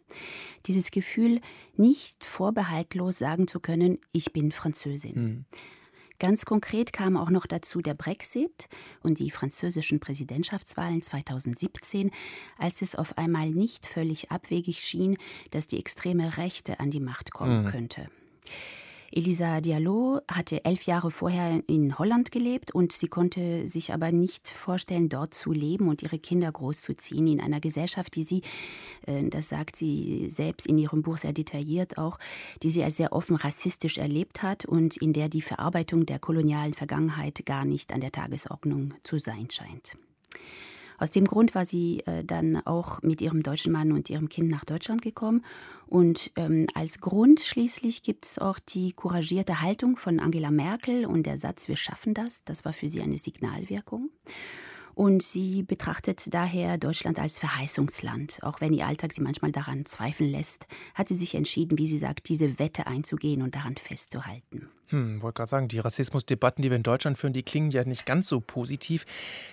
Dieses 0.66 0.92
Gefühl, 0.92 1.40
nicht 1.74 2.24
vorbehaltlos 2.24 3.18
sagen 3.18 3.48
zu 3.48 3.58
können, 3.58 3.98
ich 4.12 4.32
bin 4.32 4.52
Französin. 4.52 5.14
Hm. 5.16 5.44
Ganz 6.20 6.44
konkret 6.44 6.92
kam 6.92 7.16
auch 7.16 7.30
noch 7.30 7.46
dazu 7.46 7.80
der 7.80 7.94
Brexit 7.94 8.68
und 9.02 9.20
die 9.20 9.30
französischen 9.30 10.00
Präsidentschaftswahlen 10.00 11.00
2017, 11.00 12.10
als 12.58 12.82
es 12.82 12.96
auf 12.96 13.16
einmal 13.18 13.50
nicht 13.50 13.86
völlig 13.86 14.32
abwegig 14.32 14.80
schien, 14.80 15.16
dass 15.52 15.68
die 15.68 15.78
extreme 15.78 16.36
Rechte 16.36 16.80
an 16.80 16.90
die 16.90 17.00
Macht 17.00 17.30
kommen 17.32 17.62
mhm. 17.64 17.68
könnte. 17.68 18.08
Elisa 19.10 19.60
Diallo 19.60 20.20
hatte 20.30 20.64
elf 20.64 20.82
Jahre 20.82 21.10
vorher 21.10 21.62
in 21.66 21.98
Holland 21.98 22.30
gelebt 22.30 22.74
und 22.74 22.92
sie 22.92 23.08
konnte 23.08 23.66
sich 23.66 23.92
aber 23.92 24.12
nicht 24.12 24.48
vorstellen, 24.48 25.08
dort 25.08 25.32
zu 25.32 25.52
leben 25.52 25.88
und 25.88 26.02
ihre 26.02 26.18
Kinder 26.18 26.52
großzuziehen 26.52 27.26
in 27.26 27.40
einer 27.40 27.60
Gesellschaft, 27.60 28.14
die 28.16 28.24
sie, 28.24 28.42
äh, 29.06 29.28
das 29.28 29.48
sagt 29.48 29.76
sie 29.76 30.28
selbst 30.28 30.66
in 30.66 30.76
ihrem 30.78 31.02
Buch 31.02 31.16
sehr 31.16 31.32
detailliert 31.32 31.96
auch, 31.96 32.18
die 32.62 32.70
sie 32.70 32.84
als 32.84 32.96
sehr 32.96 33.12
offen 33.12 33.36
rassistisch 33.36 33.98
erlebt 33.98 34.42
hat 34.42 34.66
und 34.66 34.98
in 34.98 35.12
der 35.12 35.28
die 35.28 35.42
Verarbeitung 35.42 36.04
der 36.04 36.18
kolonialen 36.18 36.74
Vergangenheit 36.74 37.46
gar 37.46 37.64
nicht 37.64 37.92
an 37.92 38.00
der 38.00 38.12
Tagesordnung 38.12 38.94
zu 39.04 39.18
sein 39.18 39.48
scheint. 39.50 39.96
Aus 40.98 41.10
dem 41.10 41.24
Grund 41.24 41.54
war 41.54 41.64
sie 41.64 42.00
äh, 42.06 42.24
dann 42.24 42.60
auch 42.66 43.00
mit 43.02 43.20
ihrem 43.20 43.42
deutschen 43.42 43.72
Mann 43.72 43.92
und 43.92 44.10
ihrem 44.10 44.28
Kind 44.28 44.50
nach 44.50 44.64
Deutschland 44.64 45.00
gekommen. 45.02 45.44
Und 45.86 46.32
ähm, 46.36 46.66
als 46.74 47.00
Grund 47.00 47.40
schließlich 47.40 48.02
gibt 48.02 48.26
es 48.26 48.38
auch 48.38 48.58
die 48.58 48.92
couragierte 48.92 49.62
Haltung 49.62 49.96
von 49.96 50.20
Angela 50.20 50.50
Merkel 50.50 51.06
und 51.06 51.24
der 51.24 51.38
Satz, 51.38 51.68
wir 51.68 51.76
schaffen 51.76 52.14
das. 52.14 52.44
Das 52.44 52.64
war 52.64 52.72
für 52.72 52.88
sie 52.88 53.00
eine 53.00 53.18
Signalwirkung. 53.18 54.10
Und 54.98 55.22
sie 55.22 55.62
betrachtet 55.62 56.34
daher 56.34 56.76
Deutschland 56.76 57.20
als 57.20 57.38
Verheißungsland. 57.38 58.40
Auch 58.42 58.60
wenn 58.60 58.72
ihr 58.72 58.84
Alltag 58.84 59.12
sie 59.12 59.20
manchmal 59.20 59.52
daran 59.52 59.84
zweifeln 59.84 60.28
lässt, 60.28 60.66
hat 60.96 61.06
sie 61.06 61.14
sich 61.14 61.36
entschieden, 61.36 61.78
wie 61.78 61.86
sie 61.86 61.98
sagt, 61.98 62.28
diese 62.28 62.58
Wette 62.58 62.88
einzugehen 62.88 63.42
und 63.42 63.54
daran 63.54 63.76
festzuhalten. 63.76 64.68
Hm, 64.88 65.22
wollte 65.22 65.36
gerade 65.36 65.50
sagen, 65.50 65.68
die 65.68 65.78
Rassismusdebatten, 65.78 66.62
die 66.62 66.70
wir 66.70 66.76
in 66.76 66.82
Deutschland 66.82 67.16
führen, 67.16 67.32
die 67.32 67.44
klingen 67.44 67.70
ja 67.70 67.84
nicht 67.84 68.06
ganz 68.06 68.26
so 68.26 68.40
positiv. 68.40 69.04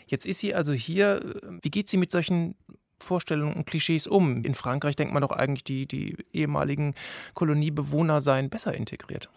Jetzt 0.07 0.25
ist 0.25 0.39
sie 0.39 0.55
also 0.55 0.73
hier. 0.73 1.39
Wie 1.61 1.69
geht 1.69 1.89
sie 1.89 1.97
mit 1.97 2.09
solchen 2.09 2.55
Vorstellungen 2.99 3.53
und 3.53 3.67
Klischees 3.67 4.07
um? 4.07 4.43
In 4.43 4.55
Frankreich 4.55 4.95
denkt 4.95 5.13
man 5.13 5.21
doch 5.21 5.29
eigentlich, 5.29 5.63
die, 5.63 5.87
die 5.87 6.17
ehemaligen 6.33 6.95
Koloniebewohner 7.35 8.19
seien 8.19 8.49
besser 8.49 8.73
integriert. 8.73 9.29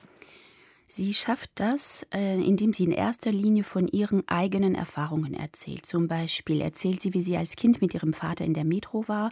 Sie 0.90 1.12
schafft 1.12 1.50
das, 1.56 2.06
äh, 2.14 2.40
indem 2.42 2.72
sie 2.72 2.84
in 2.84 2.92
erster 2.92 3.30
Linie 3.30 3.62
von 3.62 3.86
ihren 3.88 4.26
eigenen 4.26 4.74
Erfahrungen 4.74 5.34
erzählt. 5.34 5.84
Zum 5.84 6.08
Beispiel 6.08 6.62
erzählt 6.62 7.02
sie, 7.02 7.12
wie 7.12 7.20
sie 7.20 7.36
als 7.36 7.56
Kind 7.56 7.82
mit 7.82 7.92
ihrem 7.92 8.14
Vater 8.14 8.46
in 8.46 8.54
der 8.54 8.64
Metro 8.64 9.06
war 9.06 9.30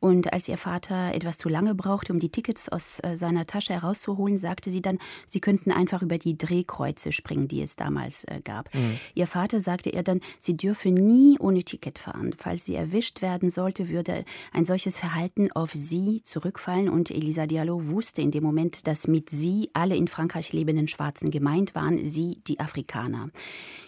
und 0.00 0.32
als 0.32 0.48
ihr 0.48 0.56
Vater 0.56 1.14
etwas 1.14 1.36
zu 1.36 1.50
lange 1.50 1.74
brauchte, 1.74 2.10
um 2.10 2.20
die 2.20 2.30
Tickets 2.30 2.70
aus 2.70 3.00
äh, 3.02 3.16
seiner 3.16 3.46
Tasche 3.46 3.74
herauszuholen, 3.74 4.38
sagte 4.38 4.70
sie 4.70 4.80
dann, 4.80 4.98
sie 5.26 5.40
könnten 5.40 5.72
einfach 5.72 6.00
über 6.00 6.16
die 6.16 6.38
Drehkreuze 6.38 7.12
springen, 7.12 7.48
die 7.48 7.60
es 7.60 7.76
damals 7.76 8.24
äh, 8.24 8.40
gab. 8.42 8.74
Mhm. 8.74 8.98
Ihr 9.14 9.26
Vater 9.26 9.60
sagte 9.60 9.90
ihr 9.90 10.04
dann, 10.04 10.22
sie 10.38 10.56
dürfe 10.56 10.88
nie 10.88 11.38
ohne 11.38 11.64
Ticket 11.64 11.98
fahren. 11.98 12.34
Falls 12.36 12.64
sie 12.64 12.76
erwischt 12.76 13.20
werden 13.20 13.50
sollte, 13.50 13.90
würde 13.90 14.24
ein 14.54 14.64
solches 14.64 14.96
Verhalten 14.96 15.52
auf 15.52 15.72
sie 15.74 16.22
zurückfallen 16.24 16.88
und 16.88 17.10
Elisa 17.10 17.46
Diallo 17.46 17.88
wusste 17.88 18.22
in 18.22 18.30
dem 18.30 18.42
Moment, 18.42 18.86
dass 18.86 19.06
mit 19.06 19.28
sie 19.28 19.68
alle 19.74 19.96
in 19.96 20.08
Frankreich 20.08 20.54
lebenden 20.54 20.88
Schwarzen 20.94 21.30
gemeint 21.30 21.74
waren, 21.74 22.06
sie 22.06 22.40
die 22.46 22.60
Afrikaner. 22.60 23.30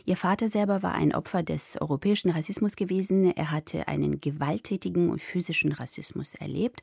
Ihr 0.09 0.17
Vater 0.17 0.49
selber 0.49 0.85
war 0.85 0.95
ein 0.95 1.13
Opfer 1.13 1.43
des 1.43 1.81
europäischen 1.81 2.31
Rassismus 2.31 2.77
gewesen. 2.77 3.37
Er 3.37 3.51
hatte 3.51 3.89
einen 3.89 4.21
gewalttätigen 4.21 5.11
und 5.11 5.21
physischen 5.21 5.73
Rassismus 5.73 6.35
erlebt. 6.35 6.83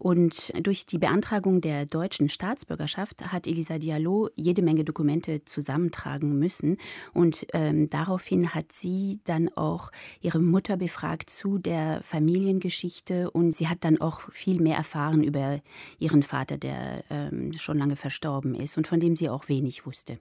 Und 0.00 0.52
durch 0.64 0.84
die 0.84 0.98
Beantragung 0.98 1.60
der 1.60 1.86
deutschen 1.86 2.28
Staatsbürgerschaft 2.28 3.32
hat 3.32 3.46
Elisa 3.46 3.78
Diallo 3.78 4.28
jede 4.34 4.62
Menge 4.62 4.82
Dokumente 4.82 5.44
zusammentragen 5.44 6.36
müssen. 6.38 6.78
Und 7.14 7.46
ähm, 7.52 7.88
daraufhin 7.90 8.54
hat 8.54 8.72
sie 8.72 9.20
dann 9.24 9.50
auch 9.56 9.92
ihre 10.20 10.40
Mutter 10.40 10.76
befragt 10.76 11.30
zu 11.30 11.58
der 11.58 12.00
Familiengeschichte. 12.02 13.30
Und 13.30 13.56
sie 13.56 13.68
hat 13.68 13.84
dann 13.84 14.00
auch 14.00 14.22
viel 14.32 14.60
mehr 14.60 14.76
erfahren 14.76 15.22
über 15.22 15.60
ihren 16.00 16.24
Vater, 16.24 16.58
der 16.58 17.04
ähm, 17.10 17.52
schon 17.56 17.78
lange 17.78 17.94
verstorben 17.94 18.56
ist 18.56 18.76
und 18.76 18.88
von 18.88 18.98
dem 18.98 19.14
sie 19.14 19.28
auch 19.28 19.47
wenig 19.48 19.86
wusste. 19.86 20.18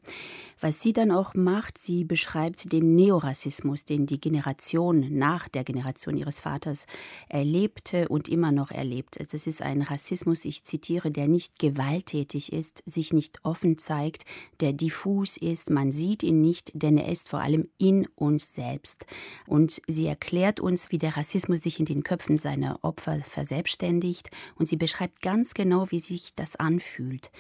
Was 0.60 0.82
sie 0.82 0.94
dann 0.94 1.12
auch 1.12 1.34
macht, 1.36 1.78
sie 1.78 2.04
beschreibt 2.04 2.72
den 2.72 2.96
Neorassismus, 2.96 3.86
den 3.86 4.06
die 4.08 4.20
Generation 4.20 5.08
nach 5.18 5.48
der 5.48 5.64
Generation 5.64 6.18
ihres 6.18 6.40
Vaters 6.40 6.86
erlebte 7.30 8.08
und 8.10 8.28
immer 8.30 8.52
noch 8.52 8.72
erlebt. 8.72 9.18
Es 9.18 9.48
ist 9.48 9.62
ein 9.62 9.82
Rassismus, 9.82 10.46
ich 10.46 10.64
zitiere, 10.64 11.12
der 11.12 11.28
nicht 11.28 11.60
gewalttätig 11.60 12.54
ist, 12.54 12.84
sich 12.86 13.14
nicht 13.14 13.40
offen 13.44 13.78
zeigt, 13.78 14.26
der 14.60 14.74
diffus 14.74 15.38
ist, 15.38 15.70
man 15.70 15.92
sieht 15.92 16.24
ihn 16.24 16.42
nicht, 16.42 16.72
denn 16.74 16.98
er 16.98 17.12
ist 17.12 17.30
vor 17.30 17.42
allem 17.42 17.68
in 17.78 18.08
uns 18.16 18.56
selbst. 18.56 19.06
Und 19.46 19.82
sie 19.88 20.08
erklärt 20.08 20.60
uns, 20.60 20.92
wie 20.92 20.98
der 20.98 21.18
Rassismus 21.18 21.62
sich 21.62 21.80
in 21.80 21.86
den 21.86 22.04
Köpfen 22.04 22.38
seiner 22.38 22.80
Opfer 22.82 23.20
verselbstständigt 23.22 24.30
und 24.56 24.68
sie 24.68 24.78
beschreibt 24.78 25.22
ganz 25.22 25.54
genau, 25.54 25.92
wie 25.92 26.00
sich 26.00 26.34
das 26.36 26.56
anfühlt. 26.56 27.32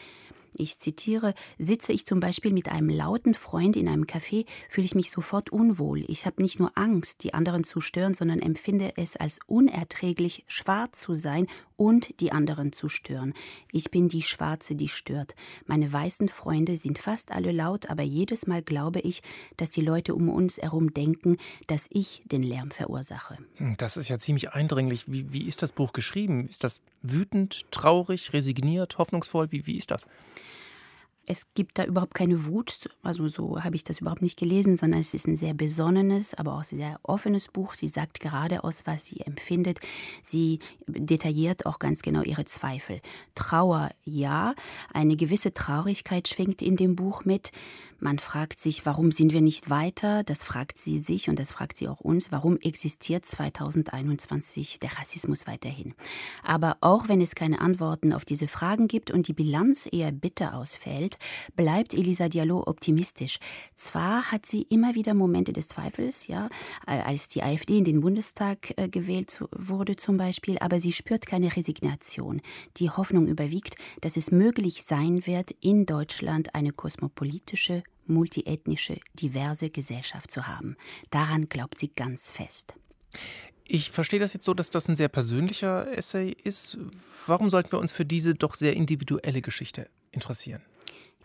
Ich 0.53 0.79
zitiere, 0.79 1.33
sitze 1.57 1.93
ich 1.93 2.05
zum 2.05 2.19
Beispiel 2.19 2.53
mit 2.53 2.69
einem 2.69 2.89
lauten 2.89 3.35
Freund 3.35 3.75
in 3.75 3.87
einem 3.87 4.03
Café, 4.03 4.45
fühle 4.69 4.85
ich 4.85 4.95
mich 4.95 5.11
sofort 5.11 5.51
unwohl. 5.51 6.03
Ich 6.07 6.25
habe 6.25 6.41
nicht 6.41 6.59
nur 6.59 6.71
Angst, 6.75 7.23
die 7.23 7.33
anderen 7.33 7.63
zu 7.63 7.81
stören, 7.81 8.13
sondern 8.13 8.39
empfinde 8.39 8.93
es 8.95 9.15
als 9.15 9.39
unerträglich, 9.47 10.43
schwarz 10.47 10.99
zu 11.01 11.13
sein 11.13 11.47
und 11.77 12.19
die 12.19 12.31
anderen 12.31 12.73
zu 12.73 12.89
stören. 12.89 13.33
Ich 13.71 13.91
bin 13.91 14.09
die 14.09 14.23
Schwarze, 14.23 14.75
die 14.75 14.89
stört. 14.89 15.35
Meine 15.65 15.91
weißen 15.91 16.27
Freunde 16.27 16.75
sind 16.77 16.99
fast 16.99 17.31
alle 17.31 17.51
laut, 17.51 17.89
aber 17.89 18.03
jedes 18.03 18.47
Mal 18.47 18.61
glaube 18.61 18.99
ich, 18.99 19.21
dass 19.55 19.69
die 19.69 19.81
Leute 19.81 20.13
um 20.15 20.29
uns 20.29 20.57
herum 20.57 20.93
denken, 20.93 21.37
dass 21.67 21.87
ich 21.89 22.21
den 22.25 22.43
Lärm 22.43 22.71
verursache. 22.71 23.37
Hm, 23.55 23.75
das 23.77 23.95
ist 23.97 24.09
ja 24.09 24.17
ziemlich 24.17 24.51
eindringlich. 24.51 25.05
Wie, 25.07 25.31
wie 25.31 25.47
ist 25.47 25.61
das 25.61 25.71
Buch 25.71 25.93
geschrieben? 25.93 26.47
Ist 26.47 26.63
das 26.63 26.81
wütend, 27.01 27.71
traurig, 27.71 28.33
resigniert, 28.33 28.97
hoffnungsvoll? 28.97 29.51
Wie, 29.51 29.67
wie 29.67 29.77
ist 29.77 29.91
das? 29.91 30.07
Es 31.29 31.41
gibt 31.55 31.77
da 31.77 31.83
überhaupt 31.83 32.13
keine 32.13 32.45
Wut, 32.45 32.89
also 33.03 33.27
so 33.27 33.61
habe 33.61 33.75
ich 33.75 33.83
das 33.83 33.99
überhaupt 33.99 34.21
nicht 34.21 34.39
gelesen, 34.39 34.77
sondern 34.77 35.01
es 35.01 35.13
ist 35.13 35.27
ein 35.27 35.35
sehr 35.35 35.53
besonnenes, 35.53 36.33
aber 36.33 36.53
auch 36.53 36.63
sehr 36.63 37.01
offenes 37.03 37.49
Buch. 37.49 37.73
Sie 37.73 37.89
sagt 37.89 38.21
geradeaus, 38.21 38.83
was 38.85 39.07
sie 39.07 39.19
empfindet. 39.19 39.79
Sie 40.23 40.59
detailliert 40.87 41.65
auch 41.65 41.79
ganz 41.79 42.01
genau 42.01 42.21
ihre 42.21 42.45
Zweifel. 42.45 43.01
Trauer, 43.35 43.89
ja, 44.05 44.55
eine 44.93 45.17
gewisse 45.17 45.53
Traurigkeit 45.53 46.29
schwingt 46.29 46.61
in 46.61 46.77
dem 46.77 46.95
Buch 46.95 47.25
mit. 47.25 47.51
Man 47.99 48.19
fragt 48.19 48.59
sich, 48.59 48.85
warum 48.85 49.11
sind 49.11 49.33
wir 49.33 49.41
nicht 49.41 49.69
weiter? 49.69 50.23
Das 50.23 50.43
fragt 50.43 50.77
sie 50.77 50.99
sich 50.99 51.29
und 51.29 51.39
das 51.39 51.51
fragt 51.51 51.77
sie 51.77 51.87
auch 51.87 51.99
uns. 51.99 52.31
Warum 52.31 52.57
existiert 52.57 53.25
2021 53.25 54.79
der 54.79 54.97
Rassismus 54.99 55.47
weiterhin? 55.47 55.93
Aber 56.43 56.77
auch 56.81 57.09
wenn 57.09 57.21
es 57.21 57.33
keine 57.33 57.59
Antworten 57.59 58.13
auf 58.13 58.23
diese 58.23 58.47
Fragen 58.47 58.87
gibt 58.87 59.09
und 59.09 59.27
die 59.27 59.33
Bilanz 59.33 59.89
eher 59.91 60.11
bitter 60.11 60.55
ausfällt, 60.55 61.16
bleibt 61.55 61.93
Elisa 61.93 62.29
Diallo 62.29 62.63
optimistisch. 62.65 63.39
Zwar 63.75 64.31
hat 64.31 64.45
sie 64.45 64.63
immer 64.63 64.95
wieder 64.95 65.13
Momente 65.13 65.53
des 65.53 65.67
Zweifels, 65.67 66.27
ja, 66.27 66.49
als 66.85 67.27
die 67.27 67.43
AfD 67.43 67.77
in 67.77 67.85
den 67.85 68.01
Bundestag 68.01 68.73
äh, 68.77 68.89
gewählt 68.89 69.43
wurde 69.51 69.95
zum 69.95 70.17
Beispiel, 70.17 70.57
aber 70.59 70.79
sie 70.79 70.93
spürt 70.93 71.25
keine 71.25 71.55
Resignation. 71.55 72.41
Die 72.77 72.89
Hoffnung 72.89 73.27
überwiegt, 73.27 73.75
dass 74.01 74.17
es 74.17 74.31
möglich 74.31 74.83
sein 74.83 75.25
wird, 75.25 75.51
in 75.61 75.85
Deutschland 75.85 76.55
eine 76.55 76.71
kosmopolitische 76.71 77.83
multiethnische, 78.09 78.97
diverse 79.13 79.69
Gesellschaft 79.69 80.31
zu 80.31 80.47
haben. 80.47 80.77
Daran 81.09 81.49
glaubt 81.49 81.77
sie 81.77 81.89
ganz 81.89 82.31
fest. 82.31 82.73
Ich 83.65 83.91
verstehe 83.91 84.19
das 84.19 84.33
jetzt 84.33 84.45
so, 84.45 84.53
dass 84.53 84.69
das 84.69 84.87
ein 84.87 84.95
sehr 84.95 85.09
persönlicher 85.09 85.91
Essay 85.95 86.35
ist. 86.43 86.77
Warum 87.25 87.49
sollten 87.49 87.73
wir 87.73 87.79
uns 87.79 87.91
für 87.91 88.05
diese 88.05 88.33
doch 88.33 88.55
sehr 88.55 88.75
individuelle 88.75 89.41
Geschichte 89.41 89.89
interessieren? 90.11 90.61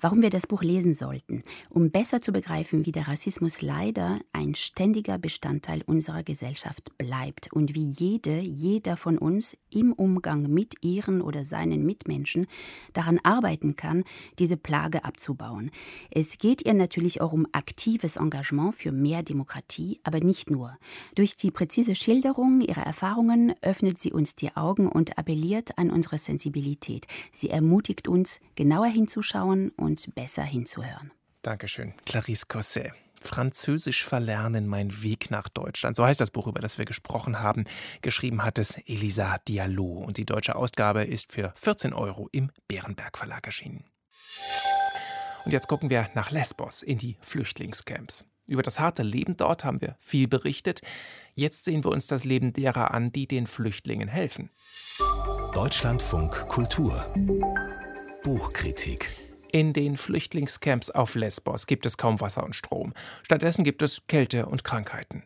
Warum 0.02 0.20
wir 0.20 0.30
das 0.30 0.48
Buch 0.48 0.64
lesen 0.64 0.94
sollten, 0.94 1.44
um 1.70 1.92
besser 1.92 2.20
zu 2.20 2.32
begreifen, 2.32 2.86
wie 2.86 2.90
der 2.90 3.06
Rassismus 3.06 3.62
leider 3.62 4.18
ein 4.32 4.56
ständiger 4.56 5.16
Bestandteil 5.16 5.82
unserer 5.86 6.24
Gesellschaft 6.24 6.98
bleibt 6.98 7.52
und 7.52 7.76
wie 7.76 7.88
jede, 7.88 8.40
jeder 8.40 8.96
von 8.96 9.16
uns 9.16 9.56
im 9.70 9.92
Umgang 9.92 10.52
mit 10.52 10.74
ihren 10.80 11.22
oder 11.22 11.44
seinen 11.44 11.86
Mitmenschen 11.86 12.48
daran 12.94 13.20
arbeiten 13.22 13.76
kann, 13.76 14.02
diese 14.40 14.56
Plage 14.56 15.04
abzubauen. 15.04 15.70
Es 16.10 16.36
geht 16.38 16.66
ihr 16.66 16.74
natürlich 16.74 17.20
auch 17.20 17.32
um 17.32 17.46
aktives 17.52 18.16
Engagement 18.16 18.74
für 18.74 18.90
mehr 18.90 19.22
Demokratie, 19.22 20.00
aber 20.02 20.18
nicht 20.18 20.50
nur. 20.50 20.76
Durch 21.14 21.36
die 21.36 21.52
präzise 21.52 21.94
Schilderung 21.94 22.60
ihrer 22.60 22.82
Erfahrungen 22.84 23.54
öffnet 23.62 23.98
sie 23.98 24.12
uns 24.12 24.34
die 24.34 24.56
Augen 24.56 24.88
und 24.88 25.16
appelliert 25.16 25.78
an 25.78 25.92
unsere 25.92 26.18
Sensibilität. 26.18 27.06
Sie 27.32 27.50
ermutigt 27.50 28.08
uns, 28.08 28.40
genauer 28.56 28.86
hinzuschauen 28.86 29.70
und 29.76 29.91
und 29.92 30.14
besser 30.14 30.42
hinzuhören. 30.42 31.12
Dankeschön, 31.42 31.94
Clarisse 32.06 32.46
Cosset. 32.46 32.92
Französisch 33.20 34.04
verlernen, 34.04 34.66
mein 34.66 35.02
Weg 35.02 35.30
nach 35.30 35.48
Deutschland. 35.48 35.96
So 35.96 36.04
heißt 36.04 36.20
das 36.20 36.32
Buch, 36.32 36.48
über 36.48 36.60
das 36.60 36.78
wir 36.78 36.86
gesprochen 36.86 37.40
haben. 37.40 37.64
Geschrieben 38.00 38.42
hat 38.42 38.58
es 38.58 38.78
Elisa 38.86 39.38
Diallo 39.46 39.84
und 39.84 40.16
die 40.16 40.24
deutsche 40.24 40.56
Ausgabe 40.56 41.04
ist 41.04 41.30
für 41.30 41.52
14 41.56 41.92
Euro 41.92 42.28
im 42.32 42.50
Bärenberg 42.66 43.16
Verlag 43.16 43.46
erschienen. 43.46 43.84
Und 45.44 45.52
jetzt 45.52 45.68
gucken 45.68 45.90
wir 45.90 46.08
nach 46.14 46.30
Lesbos 46.30 46.82
in 46.82 46.98
die 46.98 47.16
Flüchtlingscamps. 47.20 48.24
Über 48.46 48.62
das 48.62 48.80
harte 48.80 49.02
Leben 49.04 49.36
dort 49.36 49.64
haben 49.64 49.80
wir 49.80 49.96
viel 50.00 50.26
berichtet. 50.26 50.80
Jetzt 51.34 51.64
sehen 51.64 51.84
wir 51.84 51.92
uns 51.92 52.08
das 52.08 52.24
Leben 52.24 52.52
derer 52.52 52.92
an, 52.92 53.12
die 53.12 53.28
den 53.28 53.46
Flüchtlingen 53.46 54.08
helfen. 54.08 54.50
Deutschlandfunk 55.54 56.48
Kultur 56.48 57.06
Buchkritik 58.22 59.10
In 59.52 59.74
den 59.74 59.98
Flüchtlingscamps 59.98 60.88
auf 60.88 61.14
Lesbos 61.14 61.66
gibt 61.66 61.84
es 61.84 61.98
kaum 61.98 62.22
Wasser 62.22 62.42
und 62.42 62.56
Strom. 62.56 62.94
Stattdessen 63.22 63.64
gibt 63.64 63.82
es 63.82 64.00
Kälte 64.06 64.46
und 64.46 64.64
Krankheiten. 64.64 65.24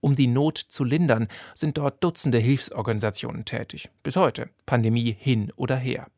Um 0.00 0.16
die 0.16 0.26
Not 0.26 0.58
zu 0.58 0.82
lindern, 0.82 1.28
sind 1.54 1.78
dort 1.78 2.02
Dutzende 2.02 2.38
Hilfsorganisationen 2.38 3.44
tätig. 3.44 3.88
Bis 4.02 4.16
heute, 4.16 4.50
Pandemie 4.66 5.16
hin 5.16 5.52
oder 5.54 5.76
her. 5.76 6.08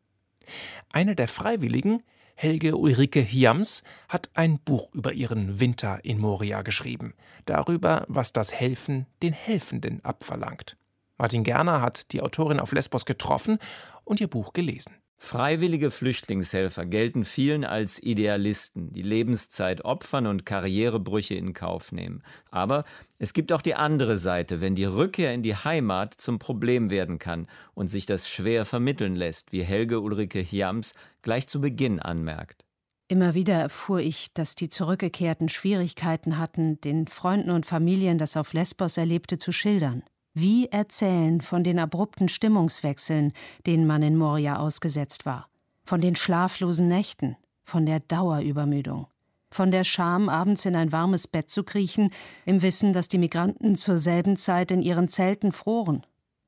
Eine 0.92 1.14
der 1.14 1.28
Freiwilligen, 1.28 2.02
Helge 2.36 2.74
Ulrike 2.74 3.20
Hiams, 3.20 3.82
hat 4.08 4.30
ein 4.32 4.58
Buch 4.58 4.88
über 4.94 5.12
ihren 5.12 5.60
Winter 5.60 6.02
in 6.06 6.18
Moria 6.18 6.62
geschrieben. 6.62 7.12
Darüber, 7.44 8.06
was 8.08 8.32
das 8.32 8.54
Helfen 8.54 9.04
den 9.22 9.34
Helfenden 9.34 10.02
abverlangt. 10.02 10.78
Martin 11.18 11.44
Gerner 11.44 11.82
hat 11.82 12.12
die 12.12 12.22
Autorin 12.22 12.60
auf 12.60 12.72
Lesbos 12.72 13.04
getroffen 13.04 13.58
und 14.04 14.22
ihr 14.22 14.28
Buch 14.28 14.54
gelesen. 14.54 15.01
Freiwillige 15.24 15.92
Flüchtlingshelfer 15.92 16.84
gelten 16.84 17.24
vielen 17.24 17.64
als 17.64 18.02
Idealisten, 18.02 18.92
die 18.92 19.02
Lebenszeit 19.02 19.84
opfern 19.84 20.26
und 20.26 20.44
Karrierebrüche 20.44 21.36
in 21.36 21.52
Kauf 21.54 21.92
nehmen. 21.92 22.22
Aber 22.50 22.84
es 23.20 23.32
gibt 23.32 23.52
auch 23.52 23.62
die 23.62 23.76
andere 23.76 24.16
Seite, 24.16 24.60
wenn 24.60 24.74
die 24.74 24.84
Rückkehr 24.84 25.32
in 25.32 25.44
die 25.44 25.54
Heimat 25.54 26.12
zum 26.14 26.40
Problem 26.40 26.90
werden 26.90 27.20
kann 27.20 27.46
und 27.72 27.86
sich 27.86 28.04
das 28.04 28.28
schwer 28.28 28.64
vermitteln 28.64 29.14
lässt, 29.14 29.52
wie 29.52 29.62
Helge 29.62 30.00
Ulrike 30.00 30.40
Hiams 30.40 30.92
gleich 31.22 31.46
zu 31.46 31.60
Beginn 31.60 32.00
anmerkt. 32.00 32.66
Immer 33.06 33.34
wieder 33.34 33.54
erfuhr 33.54 34.00
ich, 34.00 34.34
dass 34.34 34.56
die 34.56 34.70
Zurückgekehrten 34.70 35.48
Schwierigkeiten 35.48 36.36
hatten, 36.36 36.80
den 36.80 37.06
Freunden 37.06 37.50
und 37.50 37.64
Familien 37.64 38.18
das 38.18 38.36
auf 38.36 38.54
Lesbos 38.54 38.96
Erlebte 38.96 39.38
zu 39.38 39.52
schildern. 39.52 40.02
Wie 40.34 40.66
erzählen 40.68 41.42
von 41.42 41.62
den 41.62 41.78
abrupten 41.78 42.28
Stimmungswechseln, 42.28 43.32
denen 43.66 43.86
man 43.86 44.02
in 44.02 44.16
Moria 44.16 44.56
ausgesetzt 44.56 45.26
war, 45.26 45.48
von 45.84 46.00
den 46.00 46.16
schlaflosen 46.16 46.88
Nächten, 46.88 47.36
von 47.64 47.84
der 47.84 48.00
Dauerübermüdung, 48.00 49.08
von 49.50 49.70
der 49.70 49.84
Scham, 49.84 50.30
abends 50.30 50.64
in 50.64 50.74
ein 50.74 50.90
warmes 50.90 51.28
Bett 51.28 51.50
zu 51.50 51.64
kriechen, 51.64 52.10
im 52.46 52.62
Wissen, 52.62 52.94
dass 52.94 53.08
die 53.08 53.18
Migranten 53.18 53.76
zur 53.76 53.98
selben 53.98 54.36
Zeit 54.36 54.70
in 54.70 54.80
ihren 54.80 55.08
Zelten 55.08 55.52
froren, 55.52 56.06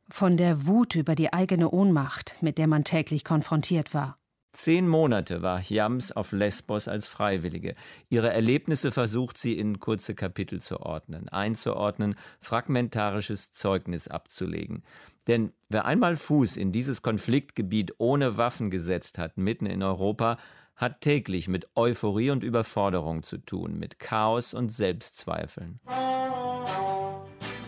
von 0.09 0.39
der 0.39 0.67
Wut 0.67 0.95
über 0.95 1.15
die 1.15 1.33
eigene 1.33 1.71
Ohnmacht, 1.71 2.37
mit 2.41 2.57
der 2.57 2.67
man 2.67 2.85
täglich 2.85 3.23
konfrontiert 3.23 3.93
war. 3.93 4.17
Zehn 4.55 4.87
Monate 4.87 5.43
war 5.43 5.61
Jams 5.61 6.13
auf 6.13 6.31
Lesbos 6.31 6.87
als 6.87 7.09
Freiwillige. 7.09 7.75
Ihre 8.09 8.33
Erlebnisse 8.33 8.93
versucht 8.93 9.37
sie 9.37 9.59
in 9.59 9.81
kurze 9.81 10.15
Kapitel 10.15 10.61
zu 10.61 10.81
ordnen, 10.81 11.29
einzuordnen, 11.29 12.15
fragmentarisches 12.39 13.51
Zeugnis 13.51 14.07
abzulegen. 14.07 14.85
Denn 15.27 15.53
wer 15.69 15.87
einmal 15.87 16.17
Fuß 16.17 16.57
in 16.57 16.71
dieses 16.71 17.03
Konfliktgebiet 17.03 17.95
ohne 17.99 18.37
Waffen 18.37 18.71
gesetzt 18.71 19.19
hat, 19.19 19.37
mitten 19.37 19.67
in 19.67 19.83
Europa, 19.83 20.39
hat 20.77 21.01
täglich 21.01 21.49
mit 21.49 21.69
Euphorie 21.75 22.31
und 22.31 22.45
Überforderung 22.45 23.25
zu 23.25 23.39
tun, 23.39 23.77
mit 23.77 23.99
Chaos 23.99 24.55
und 24.55 24.71
Selbstzweifeln. 24.71 25.81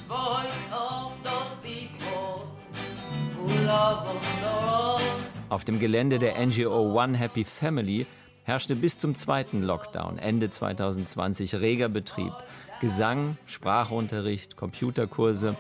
Voice 0.07 0.73
of 0.73 1.13
those 1.25 1.57
people 1.63 2.47
who 3.43 3.67
love 3.67 4.56
auf 5.49 5.65
dem 5.65 5.79
Gelände 5.79 6.19
der 6.19 6.45
NGO 6.45 7.01
One 7.01 7.17
Happy 7.17 7.45
Family 7.45 8.07
herrschte 8.45 8.77
bis 8.77 8.99
zum 8.99 9.15
zweiten 9.15 9.63
Lockdown 9.63 10.19
Ende 10.19 10.51
2020 10.51 11.57
reger 11.57 11.89
Betrieb. 11.89 12.33
Gesang, 12.81 13.37
Sprachunterricht, 13.47 14.57
Computerkurse. 14.57 15.57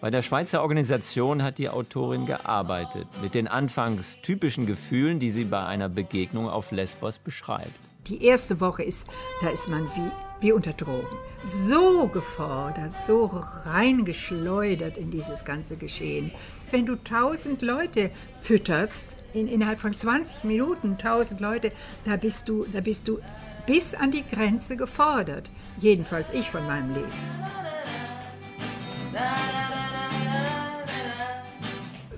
Bei 0.00 0.10
der 0.10 0.22
Schweizer 0.22 0.62
Organisation 0.62 1.42
hat 1.42 1.58
die 1.58 1.68
Autorin 1.68 2.26
gearbeitet, 2.26 3.08
mit 3.22 3.34
den 3.34 3.48
anfangs 3.48 4.18
typischen 4.22 4.66
Gefühlen, 4.66 5.18
die 5.18 5.30
sie 5.30 5.44
bei 5.44 5.64
einer 5.64 5.88
Begegnung 5.88 6.48
auf 6.48 6.70
Lesbos 6.70 7.18
beschreibt. 7.18 7.70
Die 8.06 8.24
erste 8.24 8.60
Woche 8.60 8.84
ist, 8.84 9.06
da 9.40 9.50
ist 9.50 9.68
man 9.68 9.86
wie, 9.86 10.10
wie 10.40 10.52
unter 10.52 10.72
Drogen. 10.72 11.16
So 11.44 12.08
gefordert, 12.08 12.98
so 12.98 13.26
reingeschleudert 13.26 14.98
in 14.98 15.10
dieses 15.10 15.44
ganze 15.44 15.76
Geschehen. 15.76 16.32
Wenn 16.70 16.86
du 16.86 16.96
tausend 16.96 17.62
Leute 17.62 18.10
fütterst, 18.42 19.16
in, 19.34 19.46
innerhalb 19.46 19.78
von 19.78 19.94
20 19.94 20.44
Minuten 20.44 20.92
1000 20.92 21.40
Leute, 21.40 21.72
da 22.04 22.16
bist 22.16 22.48
du, 22.48 22.66
da 22.72 22.80
bist 22.80 23.08
du 23.08 23.18
bis 23.66 23.94
an 23.94 24.10
die 24.10 24.24
Grenze 24.26 24.76
gefordert. 24.76 25.50
Jedenfalls 25.80 26.30
ich 26.32 26.50
von 26.50 26.66
meinem 26.66 26.94
Leben. 26.94 27.12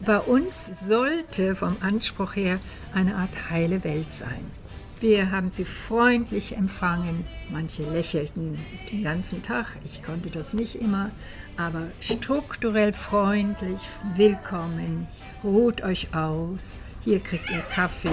Bei 0.04 0.18
uns 0.18 0.86
sollte 0.88 1.54
vom 1.54 1.76
Anspruch 1.80 2.36
her 2.36 2.58
eine 2.94 3.16
Art 3.16 3.50
heile 3.50 3.84
Welt 3.84 4.10
sein. 4.10 4.59
Wir 5.00 5.30
haben 5.30 5.50
sie 5.50 5.64
freundlich 5.64 6.58
empfangen. 6.58 7.24
Manche 7.48 7.82
lächelten 7.90 8.58
den 8.92 9.02
ganzen 9.02 9.42
Tag. 9.42 9.66
Ich 9.86 10.02
konnte 10.02 10.28
das 10.28 10.52
nicht 10.52 10.74
immer. 10.74 11.10
Aber 11.56 11.84
strukturell 12.00 12.92
freundlich, 12.92 13.80
willkommen, 14.14 15.06
ruht 15.42 15.82
euch 15.82 16.14
aus. 16.14 16.76
Hier 17.00 17.20
kriegt 17.20 17.50
ihr 17.50 17.62
Kaffee 17.72 18.10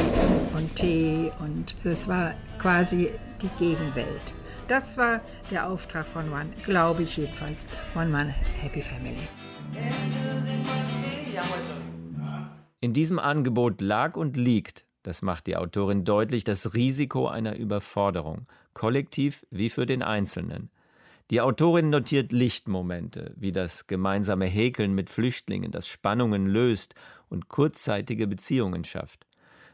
und 0.55 0.73
Tee 0.77 1.29
und 1.39 1.75
das 1.83 2.07
war 2.07 2.33
quasi 2.57 3.09
die 3.41 3.49
Gegenwelt. 3.59 4.33
Das 4.69 4.97
war 4.97 5.19
der 5.51 5.67
Auftrag 5.67 6.07
von 6.07 6.31
One, 6.31 6.47
glaube 6.63 7.03
ich 7.03 7.17
jedenfalls, 7.17 7.65
One 7.95 8.07
Man 8.07 8.29
Happy 8.61 8.81
Family. 8.81 9.27
In 12.79 12.93
diesem 12.93 13.19
Angebot 13.19 13.81
lag 13.81 14.15
und 14.15 14.37
liegt, 14.37 14.86
das 15.07 15.21
macht 15.21 15.47
die 15.47 15.55
Autorin 15.55 16.03
deutlich, 16.03 16.43
das 16.43 16.73
Risiko 16.73 17.29
einer 17.29 17.55
Überforderung, 17.55 18.45
kollektiv 18.73 19.45
wie 19.51 19.69
für 19.69 19.85
den 19.85 20.03
Einzelnen. 20.03 20.69
Die 21.31 21.39
Autorin 21.39 21.89
notiert 21.89 22.33
Lichtmomente, 22.33 23.33
wie 23.37 23.53
das 23.53 23.87
gemeinsame 23.87 24.47
Häkeln 24.47 24.93
mit 24.93 25.09
Flüchtlingen, 25.09 25.71
das 25.71 25.87
Spannungen 25.87 26.45
löst 26.45 26.93
und 27.29 27.47
kurzzeitige 27.47 28.27
Beziehungen 28.27 28.83
schafft. 28.83 29.25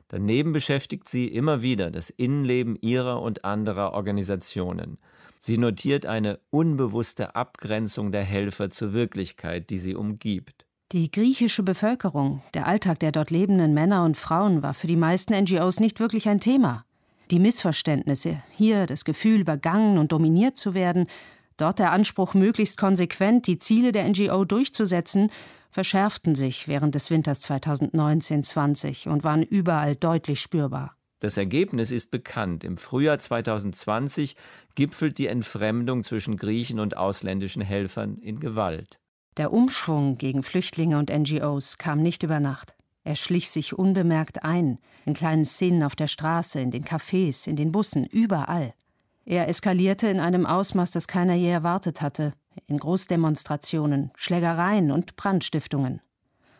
Daneben 0.09 0.53
beschäftigt 0.53 1.09
sie 1.09 1.29
immer 1.29 1.63
wieder 1.63 1.89
das 1.89 2.11
Innenleben 2.11 2.77
ihrer 2.79 3.19
und 3.19 3.43
anderer 3.43 3.93
Organisationen. 3.93 4.99
Sie 5.39 5.57
notiert 5.57 6.05
eine 6.05 6.41
unbewusste 6.51 7.35
Abgrenzung 7.35 8.11
der 8.11 8.23
Helfer 8.23 8.69
zur 8.69 8.93
Wirklichkeit, 8.93 9.71
die 9.71 9.77
sie 9.77 9.95
umgibt. 9.95 10.67
Die 10.93 11.09
griechische 11.09 11.63
Bevölkerung, 11.63 12.43
der 12.53 12.67
Alltag 12.67 12.99
der 12.99 13.11
dort 13.11 13.31
lebenden 13.31 13.73
Männer 13.73 14.05
und 14.05 14.15
Frauen 14.15 14.61
war 14.61 14.75
für 14.75 14.85
die 14.85 14.95
meisten 14.95 15.33
NGOs 15.33 15.79
nicht 15.79 15.99
wirklich 15.99 16.29
ein 16.29 16.39
Thema. 16.39 16.85
Die 17.31 17.39
Missverständnisse, 17.39 18.43
hier 18.51 18.85
das 18.85 19.03
Gefühl, 19.03 19.41
übergangen 19.41 19.97
und 19.97 20.11
dominiert 20.11 20.55
zu 20.55 20.75
werden, 20.75 21.07
dort 21.57 21.79
der 21.79 21.93
Anspruch, 21.93 22.35
möglichst 22.35 22.77
konsequent 22.77 23.47
die 23.47 23.57
Ziele 23.57 23.91
der 23.91 24.07
NGO 24.07 24.45
durchzusetzen, 24.45 25.31
verschärften 25.71 26.35
sich 26.35 26.67
während 26.67 26.93
des 26.93 27.09
Winters 27.09 27.41
2019-20 27.41 29.09
und 29.09 29.23
waren 29.23 29.41
überall 29.41 29.95
deutlich 29.95 30.41
spürbar. 30.41 30.95
Das 31.21 31.37
Ergebnis 31.37 31.89
ist 31.89 32.11
bekannt. 32.11 32.63
Im 32.63 32.77
Frühjahr 32.77 33.17
2020 33.17 34.35
gipfelt 34.75 35.17
die 35.17 35.25
Entfremdung 35.25 36.03
zwischen 36.03 36.37
Griechen 36.37 36.79
und 36.79 36.97
ausländischen 36.97 37.63
Helfern 37.63 38.19
in 38.19 38.39
Gewalt. 38.39 38.99
Der 39.37 39.51
Umschwung 39.51 40.17
gegen 40.17 40.43
Flüchtlinge 40.43 40.97
und 40.97 41.09
NGOs 41.09 41.77
kam 41.77 42.01
nicht 42.01 42.23
über 42.23 42.39
Nacht. 42.39 42.75
Er 43.03 43.15
schlich 43.15 43.49
sich 43.49 43.77
unbemerkt 43.77 44.43
ein, 44.43 44.79
in 45.05 45.13
kleinen 45.13 45.45
Szenen 45.45 45.83
auf 45.83 45.95
der 45.95 46.07
Straße, 46.07 46.59
in 46.59 46.71
den 46.71 46.85
Cafés, 46.85 47.47
in 47.47 47.55
den 47.55 47.71
Bussen, 47.71 48.05
überall. 48.05 48.73
Er 49.25 49.47
eskalierte 49.47 50.07
in 50.07 50.19
einem 50.19 50.45
Ausmaß, 50.45 50.91
das 50.91 51.07
keiner 51.07 51.33
je 51.33 51.49
erwartet 51.49 52.01
hatte 52.01 52.33
in 52.67 52.77
Großdemonstrationen, 52.77 54.11
Schlägereien 54.15 54.91
und 54.91 55.15
Brandstiftungen. 55.15 56.01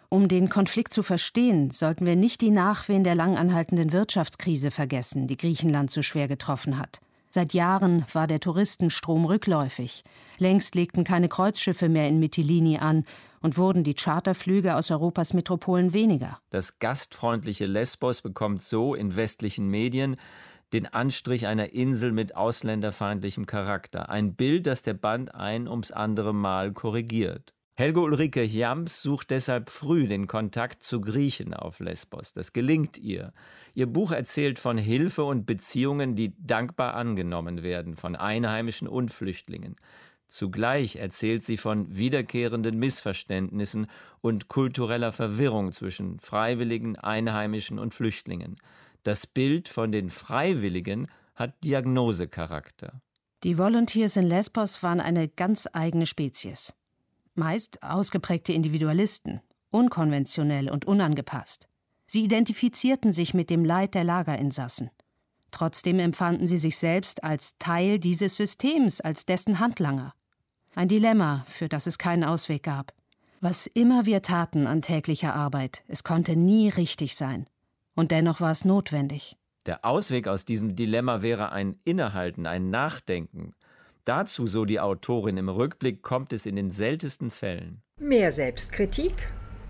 Um 0.10 0.28
den 0.28 0.50
Konflikt 0.50 0.94
zu 0.94 1.02
verstehen, 1.02 1.72
sollten 1.72 2.06
wir 2.06 2.16
nicht 2.16 2.42
die 2.42 2.52
Nachwehen 2.52 3.04
der 3.04 3.16
langanhaltenden 3.16 3.92
Wirtschaftskrise 3.92 4.70
vergessen, 4.70 5.28
die 5.28 5.38
Griechenland 5.38 5.90
so 5.90 6.02
schwer 6.02 6.28
getroffen 6.28 6.78
hat. 6.78 7.00
Seit 7.36 7.56
Jahren 7.56 8.06
war 8.14 8.28
der 8.28 8.40
Touristenstrom 8.40 9.26
rückläufig. 9.26 10.04
Längst 10.38 10.76
legten 10.76 11.04
keine 11.04 11.30
Kreuzschiffe 11.30 11.90
mehr 11.90 12.08
in 12.08 12.20
Mytilini 12.20 12.78
an 12.78 13.06
und 13.42 13.58
wurden 13.58 13.84
die 13.84 13.96
Charterflüge 13.96 14.76
aus 14.76 14.92
Europas 14.92 15.34
Metropolen 15.34 15.94
weniger. 15.94 16.38
Das 16.52 16.78
gastfreundliche 16.78 17.66
Lesbos 17.66 18.22
bekommt 18.22 18.62
so 18.62 18.94
in 18.94 19.16
westlichen 19.16 19.68
Medien 19.68 20.18
den 20.74 20.86
Anstrich 20.86 21.48
einer 21.48 21.74
Insel 21.74 22.12
mit 22.12 22.36
ausländerfeindlichem 22.36 23.48
Charakter. 23.48 24.10
Ein 24.10 24.36
Bild, 24.36 24.68
das 24.68 24.84
der 24.84 24.94
Band 24.94 25.34
ein 25.34 25.68
ums 25.68 25.90
andere 25.90 26.36
Mal 26.36 26.72
korrigiert. 26.72 27.56
Helge 27.76 28.02
Ulrike 28.02 28.44
Jams 28.44 29.02
sucht 29.02 29.32
deshalb 29.32 29.68
früh 29.68 30.08
den 30.08 30.28
Kontakt 30.28 30.84
zu 30.84 31.02
Griechen 31.02 31.56
auf 31.56 31.80
Lesbos. 31.80 32.32
Das 32.32 32.54
gelingt 32.54 33.00
ihr. 33.00 33.34
Ihr 33.74 33.88
Buch 33.88 34.12
erzählt 34.12 34.60
von 34.60 34.78
Hilfe 34.78 35.24
und 35.24 35.48
Beziehungen, 35.48 36.16
die 36.16 36.36
dankbar 36.38 36.94
angenommen 36.94 37.64
werden 37.64 37.96
von 37.96 38.16
Einheimischen 38.16 38.88
und 38.88 39.10
Flüchtlingen. 39.10 39.76
Zugleich 40.28 40.98
erzählt 40.98 41.44
sie 41.44 41.58
von 41.58 41.96
wiederkehrenden 41.96 42.78
Missverständnissen 42.78 43.88
und 44.22 44.50
kultureller 44.50 45.12
Verwirrung 45.12 45.72
zwischen 45.72 46.20
Freiwilligen, 46.20 46.96
Einheimischen 46.96 47.80
und 47.80 47.96
Flüchtlingen. 47.96 48.56
Das 49.02 49.26
Bild 49.26 49.68
von 49.68 49.92
den 49.92 50.12
Freiwilligen 50.12 51.08
hat 51.34 51.64
Diagnosecharakter. 51.64 53.02
Die 53.44 53.58
Volunteers 53.58 54.16
in 54.16 54.28
Lesbos 54.28 54.84
waren 54.84 55.00
eine 55.00 55.28
ganz 55.28 55.68
eigene 55.74 56.06
Spezies. 56.06 56.74
Meist 57.36 57.82
ausgeprägte 57.82 58.54
Individualisten, 58.54 59.42
unkonventionell 59.72 60.70
und 60.70 60.86
unangepasst. 60.86 61.68
Sie 62.06 62.24
identifizierten 62.24 63.12
sich 63.12 63.34
mit 63.34 63.50
dem 63.50 63.66
Leid 63.66 63.96
der 63.96 64.04
Lagerinsassen. 64.04 64.92
Trotzdem 65.50 66.00
empfanden 66.00 66.48
sie 66.48 66.58
sich 66.58 66.78
selbst 66.78 67.24
als 67.24 67.58
Teil 67.58 68.00
dieses 68.00 68.36
Systems, 68.36 69.02
als 69.02 69.26
dessen 69.26 69.60
Handlanger. 69.60 70.14
Ein 70.76 70.88
Dilemma, 70.88 71.46
für 71.48 71.70
das 71.70 71.88
es 71.88 71.98
keinen 71.98 72.24
Ausweg 72.24 72.64
gab. 72.64 72.94
Was 73.40 73.68
immer 73.68 74.06
wir 74.06 74.22
taten 74.22 74.68
an 74.68 74.82
täglicher 74.82 75.36
Arbeit, 75.36 75.84
es 75.88 76.04
konnte 76.04 76.36
nie 76.36 76.70
richtig 76.70 77.16
sein. 77.16 77.48
Und 77.96 78.12
dennoch 78.12 78.42
war 78.42 78.52
es 78.52 78.66
notwendig. 78.66 79.38
Der 79.66 79.86
Ausweg 79.86 80.28
aus 80.28 80.46
diesem 80.46 80.76
Dilemma 80.76 81.22
wäre 81.22 81.52
ein 81.52 81.80
Innehalten, 81.84 82.48
ein 82.48 82.70
Nachdenken. 82.70 83.54
Dazu, 84.06 84.48
so 84.48 84.66
die 84.66 84.82
Autorin 84.82 85.38
im 85.38 85.48
Rückblick, 85.48 86.02
kommt 86.02 86.34
es 86.34 86.46
in 86.46 86.58
den 86.58 86.72
seltensten 86.72 87.32
Fällen. 87.32 87.82
Mehr 88.00 88.32
Selbstkritik, 88.32 89.14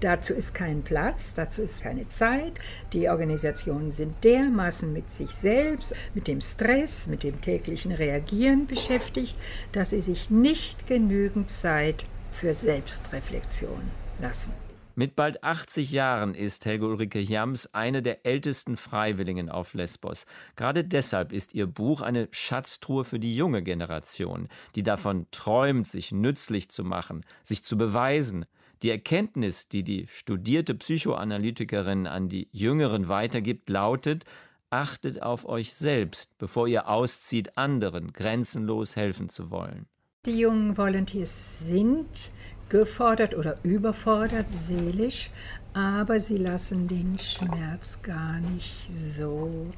Dazu 0.03 0.33
ist 0.33 0.53
kein 0.53 0.81
Platz, 0.81 1.33
dazu 1.33 1.61
ist 1.61 1.81
keine 1.81 2.09
Zeit. 2.09 2.59
Die 2.91 3.07
Organisationen 3.07 3.89
sind 3.89 4.21
dermaßen 4.25 4.91
mit 4.91 5.09
sich 5.09 5.29
selbst, 5.29 5.95
mit 6.13 6.27
dem 6.27 6.41
Stress, 6.41 7.07
mit 7.07 7.23
dem 7.23 7.39
täglichen 7.39 7.93
Reagieren 7.93 8.67
beschäftigt, 8.67 9.37
dass 9.71 9.91
sie 9.91 10.01
sich 10.01 10.29
nicht 10.29 10.87
genügend 10.87 11.49
Zeit 11.49 12.03
für 12.33 12.53
Selbstreflexion 12.53 13.91
lassen. 14.21 14.51
Mit 14.95 15.15
bald 15.15 15.43
80 15.43 15.91
Jahren 15.91 16.35
ist 16.35 16.65
Helge 16.65 16.85
Ulrike 16.85 17.19
Jams 17.19 17.73
eine 17.73 18.03
der 18.03 18.27
ältesten 18.27 18.77
Freiwilligen 18.77 19.49
auf 19.49 19.73
Lesbos. 19.73 20.27
Gerade 20.55 20.83
deshalb 20.83 21.31
ist 21.31 21.55
ihr 21.55 21.65
Buch 21.65 22.01
eine 22.01 22.27
Schatztruhe 22.29 23.03
für 23.03 23.19
die 23.19 23.35
junge 23.35 23.63
Generation, 23.63 24.49
die 24.75 24.83
davon 24.83 25.25
träumt, 25.31 25.87
sich 25.87 26.11
nützlich 26.11 26.69
zu 26.69 26.83
machen, 26.83 27.25
sich 27.41 27.63
zu 27.63 27.75
beweisen, 27.75 28.45
die 28.83 28.91
Erkenntnis, 28.91 29.67
die 29.67 29.83
die 29.83 30.05
studierte 30.09 30.75
Psychoanalytikerin 30.75 32.05
an 32.05 32.29
die 32.29 32.49
Jüngeren 32.51 33.07
weitergibt, 33.07 33.71
lautet, 33.71 34.25
achtet 34.69 35.23
auf 35.23 35.45
euch 35.45 35.73
selbst, 35.73 36.37
bevor 36.37 36.67
ihr 36.67 36.87
auszieht, 36.87 37.57
anderen 37.57 38.13
grenzenlos 38.13 38.95
helfen 38.95 39.29
zu 39.29 39.49
wollen. 39.49 39.87
Die 40.25 40.39
jungen 40.39 40.77
Volunteers 40.77 41.67
sind 41.67 42.31
gefordert 42.69 43.35
oder 43.35 43.57
überfordert 43.63 44.49
seelisch, 44.49 45.29
aber 45.73 46.19
sie 46.19 46.37
lassen 46.37 46.87
den 46.87 47.17
Schmerz 47.19 48.01
gar 48.01 48.39
nicht 48.39 48.87
so 48.87 49.71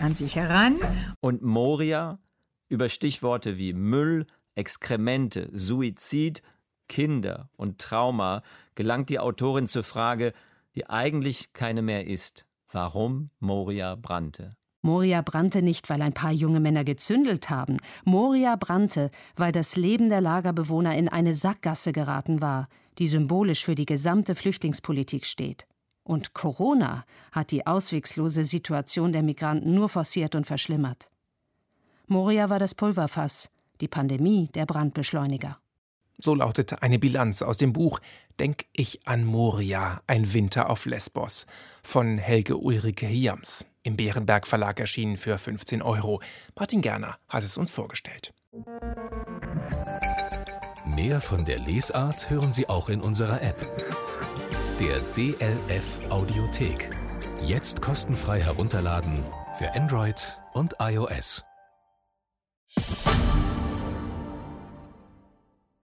an 0.00 0.14
sich 0.14 0.36
heran. 0.36 0.76
Und 1.20 1.42
Moria 1.42 2.18
über 2.68 2.88
Stichworte 2.88 3.58
wie 3.58 3.72
Müll, 3.72 4.26
Exkremente, 4.54 5.48
Suizid 5.52 6.42
Kinder 6.90 7.48
und 7.56 7.78
Trauma 7.78 8.42
gelangt 8.74 9.10
die 9.10 9.20
Autorin 9.20 9.68
zur 9.68 9.84
Frage, 9.84 10.32
die 10.74 10.90
eigentlich 10.90 11.52
keine 11.52 11.82
mehr 11.82 12.06
ist. 12.08 12.46
Warum 12.72 13.30
Moria 13.38 13.94
brannte? 13.94 14.56
Moria 14.82 15.20
brannte 15.20 15.60
nicht, 15.60 15.90
weil 15.90 16.00
ein 16.00 16.14
paar 16.14 16.32
junge 16.32 16.60
Männer 16.60 16.84
gezündelt 16.84 17.50
haben. 17.50 17.76
Moria 18.04 18.56
brannte, 18.56 19.10
weil 19.36 19.52
das 19.52 19.76
Leben 19.76 20.08
der 20.08 20.20
Lagerbewohner 20.22 20.96
in 20.96 21.08
eine 21.08 21.34
Sackgasse 21.34 21.92
geraten 21.92 22.40
war, 22.40 22.68
die 22.98 23.08
symbolisch 23.08 23.64
für 23.64 23.74
die 23.74 23.86
gesamte 23.86 24.34
Flüchtlingspolitik 24.34 25.26
steht. 25.26 25.66
Und 26.02 26.32
Corona 26.32 27.04
hat 27.30 27.50
die 27.50 27.66
auswegslose 27.66 28.44
Situation 28.44 29.12
der 29.12 29.22
Migranten 29.22 29.74
nur 29.74 29.88
forciert 29.88 30.34
und 30.34 30.46
verschlimmert. 30.46 31.10
Moria 32.06 32.50
war 32.50 32.58
das 32.58 32.74
Pulverfass, 32.74 33.50
die 33.80 33.88
Pandemie 33.88 34.48
der 34.54 34.66
Brandbeschleuniger. 34.66 35.58
So 36.18 36.34
lautete 36.34 36.82
eine 36.82 36.98
Bilanz 36.98 37.42
aus 37.42 37.56
dem 37.56 37.72
Buch 37.72 38.00
Denk 38.38 38.66
ich 38.72 39.06
an 39.06 39.24
Moria, 39.24 40.00
ein 40.06 40.32
Winter 40.32 40.70
auf 40.70 40.86
Lesbos 40.86 41.46
von 41.82 42.18
Helge 42.18 42.56
Ulrike 42.56 43.06
Hiams. 43.06 43.64
Im 43.82 43.96
Bärenberg 43.96 44.46
Verlag 44.46 44.78
erschienen 44.78 45.16
für 45.16 45.38
15 45.38 45.80
Euro. 45.80 46.20
Martin 46.54 46.82
Gerner 46.82 47.16
hat 47.28 47.44
es 47.44 47.56
uns 47.56 47.70
vorgestellt. 47.70 48.34
Mehr 50.84 51.20
von 51.20 51.44
der 51.46 51.58
Lesart 51.60 52.28
hören 52.28 52.52
Sie 52.52 52.68
auch 52.68 52.90
in 52.90 53.00
unserer 53.00 53.40
App. 53.42 53.58
Der 54.80 55.00
DLF 55.16 56.00
Audiothek. 56.10 56.90
Jetzt 57.42 57.80
kostenfrei 57.80 58.40
herunterladen 58.40 59.24
für 59.58 59.74
Android 59.74 60.40
und 60.52 60.74
iOS. 60.78 61.44